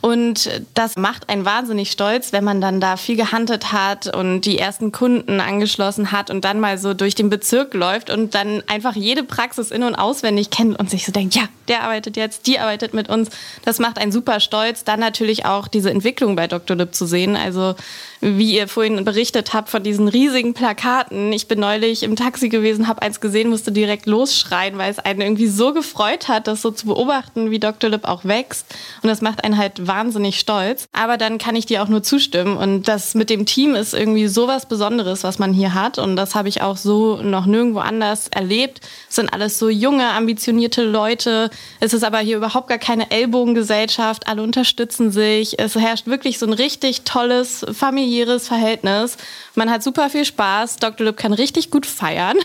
Und 0.04 0.50
das 0.74 0.96
macht 0.96 1.30
einen 1.30 1.46
wahnsinnig 1.46 1.90
stolz, 1.90 2.34
wenn 2.34 2.44
man 2.44 2.60
dann 2.60 2.78
da 2.78 2.98
viel 2.98 3.16
gehandelt 3.16 3.72
hat 3.72 4.14
und 4.14 4.42
die 4.42 4.58
ersten 4.58 4.92
Kunden 4.92 5.40
angeschlossen 5.40 6.12
hat 6.12 6.28
und 6.28 6.44
dann 6.44 6.60
mal 6.60 6.76
so 6.76 6.92
durch 6.92 7.14
den 7.14 7.30
Bezirk 7.30 7.72
läuft 7.72 8.10
und 8.10 8.34
dann 8.34 8.62
einfach 8.66 8.94
jede 8.96 9.24
Praxis 9.24 9.70
in- 9.70 9.82
und 9.82 9.94
auswendig 9.94 10.50
kennt 10.50 10.78
und 10.78 10.90
sich 10.90 11.06
so 11.06 11.12
denkt, 11.12 11.34
ja, 11.34 11.44
der 11.68 11.84
arbeitet 11.84 12.18
jetzt, 12.18 12.46
die 12.46 12.58
arbeitet 12.58 12.92
mit 12.92 13.08
uns. 13.08 13.30
Das 13.64 13.78
macht 13.78 13.96
einen 13.96 14.12
super 14.12 14.40
stolz. 14.40 14.84
Dann 14.84 15.00
natürlich 15.00 15.46
auch 15.46 15.68
diese 15.68 15.90
Entwicklung 15.90 16.36
bei 16.36 16.48
Dr. 16.48 16.76
Lip 16.76 16.94
zu 16.94 17.06
sehen. 17.06 17.34
Also 17.34 17.74
wie 18.20 18.54
ihr 18.54 18.68
vorhin 18.68 19.04
berichtet 19.04 19.52
habt 19.54 19.68
von 19.68 19.82
diesen 19.82 20.08
riesigen 20.08 20.54
Plakaten. 20.54 21.32
Ich 21.32 21.48
bin 21.48 21.60
neulich 21.60 22.02
im 22.02 22.16
Taxi 22.16 22.48
gewesen, 22.48 22.88
habe 22.88 23.02
eins 23.02 23.20
gesehen, 23.20 23.50
musste 23.50 23.72
direkt 23.72 24.06
losschreien, 24.06 24.78
weil 24.78 24.90
es 24.90 24.98
einen 24.98 25.20
irgendwie 25.20 25.46
so 25.46 25.72
gefreut 25.72 26.28
hat, 26.28 26.46
das 26.46 26.62
so 26.62 26.70
zu 26.70 26.86
beobachten, 26.86 27.50
wie 27.50 27.58
Dr. 27.58 27.90
Lip 27.90 28.04
auch 28.04 28.24
wächst. 28.24 28.66
Und 29.02 29.08
das 29.08 29.20
macht 29.20 29.44
einen 29.44 29.56
halt 29.58 29.86
wahnsinnig 29.86 29.93
wahnsinnig 29.94 30.40
stolz. 30.40 30.86
Aber 30.92 31.16
dann 31.16 31.38
kann 31.38 31.54
ich 31.54 31.66
dir 31.66 31.82
auch 31.82 31.88
nur 31.88 32.02
zustimmen. 32.02 32.56
Und 32.56 32.88
das 32.88 33.14
mit 33.14 33.30
dem 33.30 33.46
Team 33.46 33.74
ist 33.74 33.94
irgendwie 33.94 34.26
sowas 34.26 34.66
Besonderes, 34.66 35.22
was 35.22 35.38
man 35.38 35.52
hier 35.52 35.74
hat. 35.74 35.98
Und 35.98 36.16
das 36.16 36.34
habe 36.34 36.48
ich 36.48 36.62
auch 36.62 36.76
so 36.76 37.16
noch 37.22 37.46
nirgendwo 37.46 37.78
anders 37.78 38.28
erlebt. 38.28 38.80
Es 39.08 39.16
sind 39.16 39.32
alles 39.32 39.58
so 39.58 39.68
junge, 39.68 40.08
ambitionierte 40.10 40.82
Leute. 40.82 41.50
Es 41.80 41.92
ist 41.92 42.02
aber 42.02 42.18
hier 42.18 42.36
überhaupt 42.36 42.68
gar 42.68 42.78
keine 42.78 43.10
Ellbogengesellschaft. 43.10 44.26
Alle 44.26 44.42
unterstützen 44.42 45.12
sich. 45.12 45.58
Es 45.58 45.76
herrscht 45.76 46.06
wirklich 46.06 46.38
so 46.38 46.46
ein 46.46 46.52
richtig 46.52 47.02
tolles 47.02 47.64
familiäres 47.72 48.48
Verhältnis. 48.48 49.16
Man 49.54 49.70
hat 49.70 49.82
super 49.82 50.10
viel 50.10 50.24
Spaß. 50.24 50.76
Dr. 50.76 51.06
Lüb 51.06 51.16
kann 51.16 51.32
richtig 51.32 51.70
gut 51.70 51.86
feiern. 51.86 52.36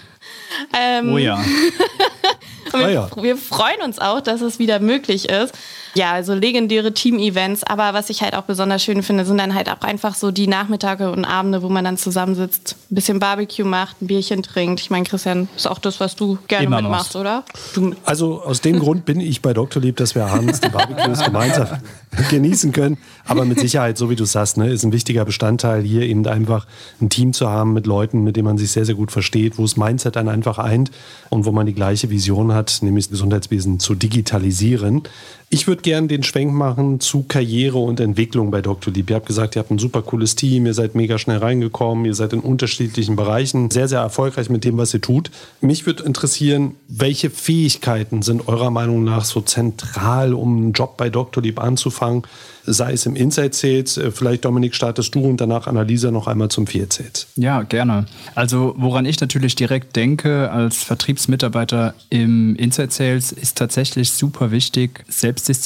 Ähm, 0.77 1.13
oh 1.13 1.18
ja. 1.18 1.44
wir, 2.72 2.86
ah 2.86 2.89
ja. 2.89 3.10
wir 3.15 3.38
freuen 3.38 3.82
uns 3.84 4.00
auch, 4.00 4.22
dass 4.22 4.41
es 4.41 4.60
wieder 4.60 4.79
möglich 4.79 5.29
ist. 5.29 5.53
Ja, 5.96 6.13
also 6.13 6.34
legendäre 6.34 6.93
Team-Events. 6.93 7.63
Aber 7.63 7.93
was 7.93 8.10
ich 8.10 8.22
halt 8.22 8.36
auch 8.36 8.43
besonders 8.43 8.84
schön 8.84 9.03
finde, 9.03 9.25
sind 9.25 9.38
dann 9.38 9.55
halt 9.55 9.69
auch 9.69 9.81
einfach 9.81 10.15
so 10.15 10.31
die 10.31 10.48
Nachmittage 10.48 11.12
und 11.12 11.25
Abende, 11.25 11.62
wo 11.62 11.69
man 11.69 11.84
dann 11.84 11.98
zusammensitzt, 11.98 12.75
ein 12.91 12.96
bisschen 12.96 13.19
Barbecue 13.19 13.65
macht, 13.65 14.01
ein 14.01 14.08
Bierchen 14.08 14.43
trinkt. 14.43 14.81
Ich 14.81 14.89
meine, 14.89 15.05
Christian, 15.05 15.50
ist 15.55 15.67
auch 15.67 15.79
das, 15.79 16.00
was 16.00 16.15
du 16.15 16.38
gerne 16.48 16.65
Immer 16.65 16.81
mitmachst, 16.81 17.15
oder? 17.15 17.43
Du 17.74 17.93
also 18.05 18.41
aus 18.43 18.62
dem 18.62 18.79
Grund 18.79 19.05
bin 19.05 19.19
ich 19.19 19.41
bei 19.41 19.53
Dr. 19.53 19.81
Lieb, 19.81 19.98
dass 19.98 20.15
wir 20.15 20.25
abends 20.25 20.60
die 20.60 20.69
Barbecues 20.69 21.24
gemeinsam 21.24 21.67
genießen 22.29 22.72
können. 22.72 22.98
Aber 23.25 23.46
mit 23.46 23.60
Sicherheit, 23.60 23.98
so 23.98 24.10
wie 24.10 24.15
du 24.15 24.25
sagst, 24.25 24.58
ne, 24.58 24.69
ist 24.69 24.84
ein 24.84 24.91
wichtiger 24.91 25.25
Bestandteil 25.25 25.84
hier 25.84 26.01
eben 26.03 26.25
einfach 26.27 26.65
ein 27.01 27.10
Team 27.10 27.34
zu 27.34 27.50
haben 27.50 27.74
mit 27.74 27.86
Leuten, 27.86 28.24
mit 28.24 28.36
denen 28.36 28.46
man 28.46 28.58
sich 28.58 28.72
sehr, 28.72 28.86
sehr 28.86 28.96
gut 28.96 29.12
versteht, 29.12 29.58
wo 29.58 29.63
das 29.63 29.77
Mindset 29.77 30.15
dann 30.15 30.29
einfach 30.29 30.58
eint 30.60 30.91
und 31.29 31.46
wo 31.46 31.51
man 31.51 31.65
die 31.65 31.74
gleiche 31.74 32.10
Vision 32.10 32.53
hat, 32.53 32.79
nämlich 32.81 33.05
das 33.05 33.12
Gesundheitswesen 33.12 33.79
zu 33.79 33.96
digitalisieren. 33.96 35.03
Ich 35.50 35.67
würde 35.67 35.78
gerne 35.81 36.07
den 36.07 36.24
Schwenk 36.24 36.53
machen 36.53 37.00
zu 37.00 37.24
Karriere 37.24 37.77
und 37.77 38.00
Entwicklung 38.00 38.51
bei 38.51 38.62
Dr. 38.62 38.93
Lieb. 38.93 39.09
Ihr 39.09 39.15
habt 39.15 39.25
gesagt, 39.25 39.55
ihr 39.55 39.59
habt 39.59 39.71
ein 39.71 39.79
super 39.79 40.01
cooles 40.01 40.36
Team, 40.36 40.65
ihr 40.65 40.74
seid 40.74 40.95
mega 40.95 41.17
schnell 41.17 41.38
reingekommen, 41.38 42.05
ihr 42.05 42.13
seid 42.13 42.33
in 42.33 42.39
unterschiedlichen 42.39 43.15
Bereichen 43.15 43.71
sehr, 43.71 43.88
sehr 43.88 44.00
erfolgreich 44.00 44.50
mit 44.50 44.63
dem, 44.63 44.77
was 44.77 44.93
ihr 44.93 45.01
tut. 45.01 45.31
Mich 45.62 45.86
würde 45.86 46.03
interessieren, 46.03 46.75
welche 46.88 47.29
Fähigkeiten 47.29 48.21
sind 48.21 48.48
eurer 48.48 48.71
Meinung 48.71 49.03
nach 49.03 49.25
so 49.25 49.41
zentral, 49.41 50.33
um 50.33 50.57
einen 50.57 50.74
Job 50.74 50.98
bei 50.98 51.09
Dr. 51.09 51.43
Lieb 51.43 51.59
anzufangen? 51.59 52.24
sei 52.71 52.93
es 52.93 53.05
im 53.05 53.15
Inside 53.15 53.53
Sales, 53.53 53.98
äh, 53.98 54.12
vielleicht 54.12 54.45
Dominik 54.45 54.75
startest 54.75 55.13
du 55.15 55.21
und 55.21 55.41
danach 55.41 55.67
Annalisa 55.67 56.12
noch 56.12 56.27
einmal 56.27 56.50
zum 56.50 56.67
Field 56.67 56.93
Sales. 56.93 57.27
Ja, 57.36 57.63
gerne. 57.63 58.05
Also 58.36 58.74
woran 58.77 59.05
ich 59.05 59.19
natürlich 59.19 59.55
direkt 59.55 59.95
denke 59.95 60.51
als 60.51 60.83
Vertriebsmitarbeiter 60.83 61.93
im 62.09 62.55
Inside 62.55 62.91
Sales 62.91 63.31
ist 63.31 63.57
tatsächlich 63.57 64.12
super 64.12 64.51
wichtig, 64.51 65.03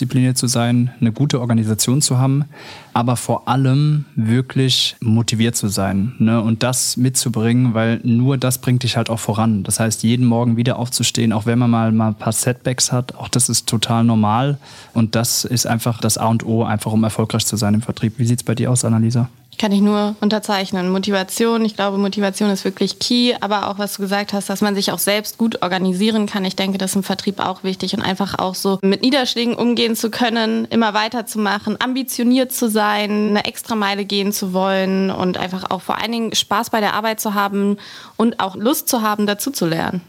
selbstdiszipliniert 0.03 0.37
zu 0.37 0.47
sein, 0.47 0.91
eine 0.99 1.11
gute 1.11 1.39
Organisation 1.39 2.01
zu 2.01 2.17
haben, 2.17 2.45
aber 2.93 3.15
vor 3.15 3.47
allem 3.47 4.05
wirklich 4.15 4.95
motiviert 4.99 5.55
zu 5.55 5.67
sein 5.67 6.13
ne? 6.19 6.41
und 6.41 6.63
das 6.63 6.97
mitzubringen, 6.97 7.73
weil 7.73 7.99
nur 8.03 8.37
das 8.37 8.57
bringt 8.57 8.83
dich 8.83 8.97
halt 8.97 9.09
auch 9.09 9.19
voran. 9.19 9.63
Das 9.63 9.79
heißt, 9.79 10.03
jeden 10.03 10.25
Morgen 10.25 10.57
wieder 10.57 10.77
aufzustehen, 10.77 11.31
auch 11.33 11.45
wenn 11.45 11.59
man 11.59 11.71
mal, 11.71 11.91
mal 11.91 12.09
ein 12.09 12.15
paar 12.15 12.33
Setbacks 12.33 12.91
hat, 12.91 13.15
auch 13.15 13.29
das 13.29 13.49
ist 13.49 13.67
total 13.67 14.03
normal 14.03 14.57
und 14.93 15.15
das 15.15 15.45
ist 15.45 15.65
einfach 15.65 16.01
das 16.01 16.17
A 16.17 16.27
und 16.27 16.45
O, 16.45 16.63
einfach 16.63 16.91
um 16.91 17.03
erfolgreich 17.03 17.45
zu 17.45 17.55
sein 17.55 17.73
im 17.73 17.81
Vertrieb. 17.81 18.13
Wie 18.17 18.25
sieht 18.25 18.39
es 18.39 18.43
bei 18.43 18.55
dir 18.55 18.71
aus, 18.71 18.85
Annalisa? 18.85 19.29
Kann 19.57 19.71
ich 19.71 19.81
nur 19.81 20.15
unterzeichnen. 20.19 20.89
Motivation, 20.89 21.63
ich 21.63 21.75
glaube, 21.75 21.97
Motivation 21.97 22.49
ist 22.49 22.65
wirklich 22.65 22.99
key, 22.99 23.33
aber 23.39 23.69
auch 23.69 23.77
was 23.77 23.95
du 23.95 24.01
gesagt 24.01 24.33
hast, 24.33 24.49
dass 24.49 24.61
man 24.61 24.75
sich 24.75 24.91
auch 24.91 24.99
selbst 24.99 25.37
gut 25.37 25.61
organisieren 25.61 26.25
kann. 26.25 26.45
Ich 26.45 26.55
denke, 26.55 26.77
das 26.77 26.91
ist 26.91 26.95
im 26.95 27.03
Vertrieb 27.03 27.39
auch 27.39 27.63
wichtig 27.63 27.93
und 27.93 28.01
einfach 28.01 28.39
auch 28.39 28.55
so 28.55 28.79
mit 28.81 29.01
Niederschlägen 29.01 29.55
umgehen 29.55 29.95
zu 29.95 30.09
können, 30.09 30.65
immer 30.65 30.93
weiterzumachen, 30.93 31.79
ambitioniert 31.79 32.51
zu 32.51 32.69
sein, 32.69 33.29
eine 33.29 33.45
extra 33.45 33.75
Meile 33.75 34.05
gehen 34.05 34.31
zu 34.31 34.53
wollen 34.53 35.09
und 35.09 35.37
einfach 35.37 35.69
auch 35.69 35.81
vor 35.81 36.01
allen 36.01 36.11
Dingen 36.11 36.35
Spaß 36.35 36.69
bei 36.69 36.79
der 36.79 36.93
Arbeit 36.93 37.19
zu 37.19 37.33
haben 37.33 37.77
und 38.17 38.39
auch 38.39 38.55
Lust 38.55 38.89
zu 38.89 39.01
haben, 39.01 39.27
dazu 39.27 39.51
zu 39.51 39.65
lernen. 39.65 40.01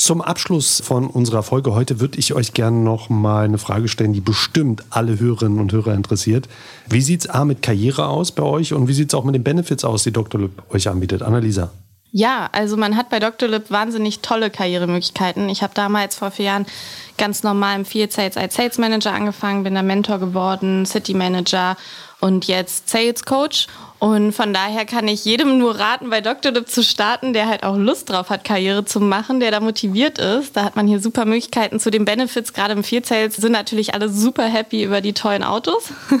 Zum 0.00 0.22
Abschluss 0.22 0.80
von 0.82 1.08
unserer 1.08 1.42
Folge 1.42 1.74
heute 1.74 2.00
würde 2.00 2.18
ich 2.18 2.32
euch 2.32 2.54
gerne 2.54 2.78
noch 2.78 3.10
mal 3.10 3.44
eine 3.44 3.58
Frage 3.58 3.86
stellen, 3.86 4.14
die 4.14 4.22
bestimmt 4.22 4.82
alle 4.88 5.20
Hörerinnen 5.20 5.60
und 5.60 5.72
Hörer 5.72 5.92
interessiert. 5.92 6.48
Wie 6.88 7.02
sieht 7.02 7.20
es 7.20 7.28
A 7.28 7.44
mit 7.44 7.60
Karriere 7.60 8.06
aus 8.06 8.32
bei 8.32 8.42
euch 8.42 8.72
und 8.72 8.88
wie 8.88 8.94
sieht 8.94 9.10
es 9.10 9.14
auch 9.14 9.24
mit 9.24 9.34
den 9.34 9.44
Benefits 9.44 9.84
aus, 9.84 10.02
die 10.02 10.10
Dr. 10.10 10.40
Lip 10.40 10.62
euch 10.70 10.88
anbietet? 10.88 11.20
Annalisa. 11.20 11.70
Ja, 12.12 12.48
also 12.52 12.78
man 12.78 12.96
hat 12.96 13.10
bei 13.10 13.18
Dr. 13.18 13.46
Lip 13.50 13.70
wahnsinnig 13.70 14.20
tolle 14.20 14.48
Karrieremöglichkeiten. 14.48 15.50
Ich 15.50 15.62
habe 15.62 15.74
damals 15.74 16.16
vor 16.16 16.30
vier 16.30 16.46
Jahren 16.46 16.66
ganz 17.18 17.42
normal 17.42 17.76
im 17.76 17.84
Field 17.84 18.10
Sales 18.10 18.38
als 18.38 18.54
Sales 18.54 18.78
Manager 18.78 19.12
angefangen, 19.12 19.64
bin 19.64 19.74
dann 19.74 19.86
Mentor 19.86 20.18
geworden, 20.18 20.86
City 20.86 21.12
Manager 21.12 21.76
und 22.20 22.46
jetzt 22.46 22.88
Sales 22.88 23.26
Coach. 23.26 23.66
Und 24.00 24.32
von 24.32 24.54
daher 24.54 24.86
kann 24.86 25.06
ich 25.08 25.26
jedem 25.26 25.58
nur 25.58 25.78
raten, 25.78 26.08
bei 26.08 26.22
Dr. 26.22 26.52
Dip 26.52 26.68
zu 26.70 26.82
starten, 26.82 27.34
der 27.34 27.46
halt 27.46 27.64
auch 27.64 27.76
Lust 27.76 28.08
drauf 28.08 28.30
hat, 28.30 28.44
Karriere 28.44 28.86
zu 28.86 28.98
machen, 28.98 29.40
der 29.40 29.50
da 29.50 29.60
motiviert 29.60 30.18
ist. 30.18 30.56
Da 30.56 30.64
hat 30.64 30.74
man 30.74 30.88
hier 30.88 31.00
super 31.00 31.26
Möglichkeiten 31.26 31.78
zu 31.78 31.90
den 31.90 32.06
Benefits. 32.06 32.54
Gerade 32.54 32.72
im 32.72 32.82
Sales 32.82 33.36
sind 33.36 33.52
natürlich 33.52 33.92
alle 33.92 34.08
super 34.08 34.44
happy 34.44 34.82
über 34.82 35.02
die 35.02 35.12
tollen 35.12 35.44
Autos. 35.44 35.92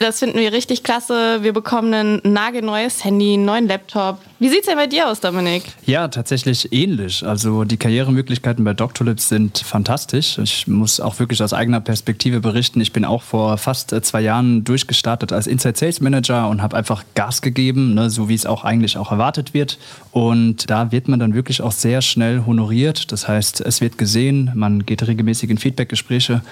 Das 0.00 0.18
finden 0.18 0.40
wir 0.40 0.52
richtig 0.52 0.82
klasse. 0.82 1.44
Wir 1.44 1.52
bekommen 1.52 1.94
ein 1.94 2.20
nagelneues 2.24 3.04
Handy, 3.04 3.34
einen 3.34 3.44
neuen 3.44 3.68
Laptop. 3.68 4.18
Wie 4.44 4.50
sieht 4.50 4.60
es 4.60 4.66
denn 4.66 4.76
bei 4.76 4.86
dir 4.86 5.08
aus, 5.08 5.20
Dominik? 5.20 5.62
Ja, 5.86 6.06
tatsächlich 6.08 6.70
ähnlich. 6.70 7.26
Also 7.26 7.64
die 7.64 7.78
Karrieremöglichkeiten 7.78 8.62
bei 8.62 8.74
Doctolips 8.74 9.30
sind 9.30 9.56
fantastisch. 9.56 10.36
Ich 10.36 10.66
muss 10.66 11.00
auch 11.00 11.18
wirklich 11.18 11.42
aus 11.42 11.54
eigener 11.54 11.80
Perspektive 11.80 12.40
berichten. 12.40 12.78
Ich 12.82 12.92
bin 12.92 13.06
auch 13.06 13.22
vor 13.22 13.56
fast 13.56 13.94
äh, 13.94 14.02
zwei 14.02 14.20
Jahren 14.20 14.62
durchgestartet 14.62 15.32
als 15.32 15.46
Inside 15.46 15.78
Sales 15.78 16.02
Manager 16.02 16.50
und 16.50 16.60
habe 16.60 16.76
einfach 16.76 17.04
Gas 17.14 17.40
gegeben, 17.40 17.94
ne, 17.94 18.10
so 18.10 18.28
wie 18.28 18.34
es 18.34 18.44
auch 18.44 18.64
eigentlich 18.64 18.98
auch 18.98 19.10
erwartet 19.10 19.54
wird. 19.54 19.78
Und 20.10 20.68
da 20.68 20.92
wird 20.92 21.08
man 21.08 21.20
dann 21.20 21.32
wirklich 21.32 21.62
auch 21.62 21.72
sehr 21.72 22.02
schnell 22.02 22.44
honoriert. 22.44 23.12
Das 23.12 23.26
heißt, 23.26 23.62
es 23.62 23.80
wird 23.80 23.96
gesehen, 23.96 24.50
man 24.54 24.84
geht 24.84 25.06
regelmäßig 25.06 25.48
in 25.48 25.56
Feedbackgespräche 25.56 26.42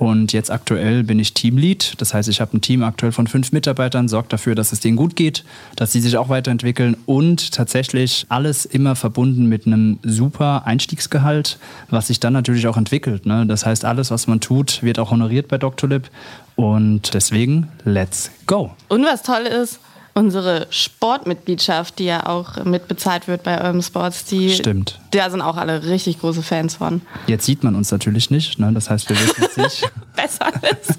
und 0.00 0.32
jetzt 0.32 0.50
aktuell 0.50 1.04
bin 1.04 1.18
ich 1.18 1.34
Teamlead. 1.34 1.94
Das 1.98 2.14
heißt, 2.14 2.30
ich 2.30 2.40
habe 2.40 2.56
ein 2.56 2.62
Team 2.62 2.82
aktuell 2.82 3.12
von 3.12 3.26
fünf 3.26 3.52
Mitarbeitern, 3.52 4.08
sorge 4.08 4.28
dafür, 4.30 4.54
dass 4.54 4.72
es 4.72 4.80
denen 4.80 4.96
gut 4.96 5.14
geht, 5.14 5.44
dass 5.76 5.92
sie 5.92 6.00
sich 6.00 6.16
auch 6.16 6.30
weiterentwickeln 6.30 6.96
und 7.04 7.39
tatsächlich 7.48 8.26
alles 8.28 8.66
immer 8.66 8.94
verbunden 8.94 9.46
mit 9.46 9.66
einem 9.66 9.98
super 10.02 10.66
Einstiegsgehalt, 10.66 11.58
was 11.88 12.08
sich 12.08 12.20
dann 12.20 12.34
natürlich 12.34 12.66
auch 12.66 12.76
entwickelt. 12.76 13.24
Ne? 13.24 13.46
Das 13.46 13.64
heißt, 13.64 13.86
alles, 13.86 14.10
was 14.10 14.26
man 14.26 14.40
tut, 14.40 14.82
wird 14.82 14.98
auch 14.98 15.10
honoriert 15.10 15.48
bei 15.48 15.56
Doctolib. 15.56 16.10
Und 16.56 17.14
deswegen, 17.14 17.68
let's 17.84 18.30
go. 18.46 18.72
Und 18.88 19.04
was 19.04 19.22
toll 19.22 19.46
ist, 19.46 19.80
unsere 20.12 20.66
Sportmitgliedschaft, 20.70 21.98
die 21.98 22.04
ja 22.04 22.26
auch 22.26 22.64
mitbezahlt 22.64 23.28
wird 23.28 23.42
bei 23.42 23.56
Urban 23.56 23.82
Sports, 23.82 24.24
die 24.26 24.50
Stimmt. 24.50 25.00
da 25.12 25.30
sind 25.30 25.40
auch 25.40 25.56
alle 25.56 25.84
richtig 25.84 26.20
große 26.20 26.42
Fans 26.42 26.76
von. 26.76 27.00
Jetzt 27.26 27.46
sieht 27.46 27.64
man 27.64 27.74
uns 27.74 27.90
natürlich 27.90 28.30
nicht, 28.30 28.58
ne? 28.58 28.72
das 28.72 28.90
heißt, 28.90 29.08
wir 29.08 29.16
wissen 29.16 29.44
es 29.44 29.56
nicht. 29.56 29.90
Besser 30.16 30.52
ist. 30.70 30.98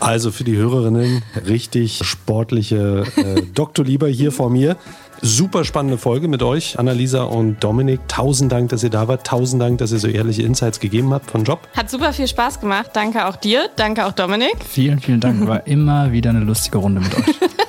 Also 0.00 0.32
für 0.32 0.44
die 0.44 0.56
Hörerinnen 0.56 1.22
richtig 1.46 2.00
sportliche 2.04 3.04
äh, 3.16 3.42
Doktor 3.54 3.84
Lieber 3.84 4.08
hier 4.08 4.32
vor 4.32 4.48
mir. 4.50 4.76
Super 5.22 5.64
spannende 5.64 5.98
Folge 5.98 6.28
mit 6.28 6.42
euch, 6.42 6.78
Annalisa 6.78 7.24
und 7.24 7.62
Dominik. 7.62 8.00
Tausend 8.08 8.50
Dank, 8.52 8.70
dass 8.70 8.82
ihr 8.82 8.90
da 8.90 9.06
wart. 9.06 9.26
Tausend 9.26 9.60
Dank, 9.60 9.78
dass 9.78 9.92
ihr 9.92 9.98
so 9.98 10.08
ehrliche 10.08 10.42
Insights 10.42 10.80
gegeben 10.80 11.12
habt 11.12 11.30
von 11.30 11.44
Job. 11.44 11.68
Hat 11.76 11.90
super 11.90 12.12
viel 12.12 12.26
Spaß 12.26 12.60
gemacht. 12.60 12.90
Danke 12.94 13.26
auch 13.26 13.36
dir. 13.36 13.68
Danke 13.76 14.06
auch 14.06 14.12
Dominik. 14.12 14.56
Vielen, 14.66 14.98
vielen 14.98 15.20
Dank. 15.20 15.46
War 15.46 15.66
immer 15.66 16.12
wieder 16.12 16.30
eine 16.30 16.40
lustige 16.40 16.78
Runde 16.78 17.00
mit 17.00 17.14
euch. 17.14 17.24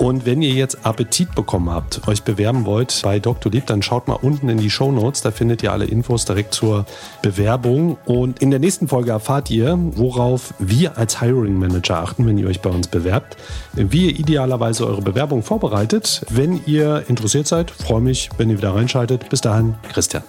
Und 0.00 0.24
wenn 0.24 0.40
ihr 0.40 0.54
jetzt 0.54 0.86
Appetit 0.86 1.34
bekommen 1.34 1.68
habt, 1.68 2.08
euch 2.08 2.22
bewerben 2.22 2.64
wollt 2.64 3.02
bei 3.02 3.18
Dr. 3.18 3.52
Lieb, 3.52 3.66
dann 3.66 3.82
schaut 3.82 4.08
mal 4.08 4.14
unten 4.14 4.48
in 4.48 4.56
die 4.56 4.70
Show 4.70 4.90
Notes. 4.90 5.20
Da 5.20 5.30
findet 5.30 5.62
ihr 5.62 5.72
alle 5.72 5.84
Infos 5.84 6.24
direkt 6.24 6.54
zur 6.54 6.86
Bewerbung. 7.20 7.98
Und 8.06 8.40
in 8.40 8.50
der 8.50 8.60
nächsten 8.60 8.88
Folge 8.88 9.10
erfahrt 9.10 9.50
ihr, 9.50 9.78
worauf 9.78 10.54
wir 10.58 10.96
als 10.96 11.20
Hiring 11.20 11.58
Manager 11.58 11.98
achten, 11.98 12.26
wenn 12.26 12.38
ihr 12.38 12.48
euch 12.48 12.62
bei 12.62 12.70
uns 12.70 12.88
bewerbt. 12.88 13.36
Wie 13.74 14.06
ihr 14.06 14.18
idealerweise 14.18 14.86
eure 14.86 15.02
Bewerbung 15.02 15.42
vorbereitet. 15.42 16.24
Wenn 16.30 16.62
ihr 16.64 17.04
interessiert 17.06 17.46
seid, 17.46 17.70
freue 17.70 18.00
mich, 18.00 18.30
wenn 18.38 18.48
ihr 18.48 18.56
wieder 18.56 18.74
reinschaltet. 18.74 19.28
Bis 19.28 19.42
dahin, 19.42 19.74
Christian. 19.92 20.22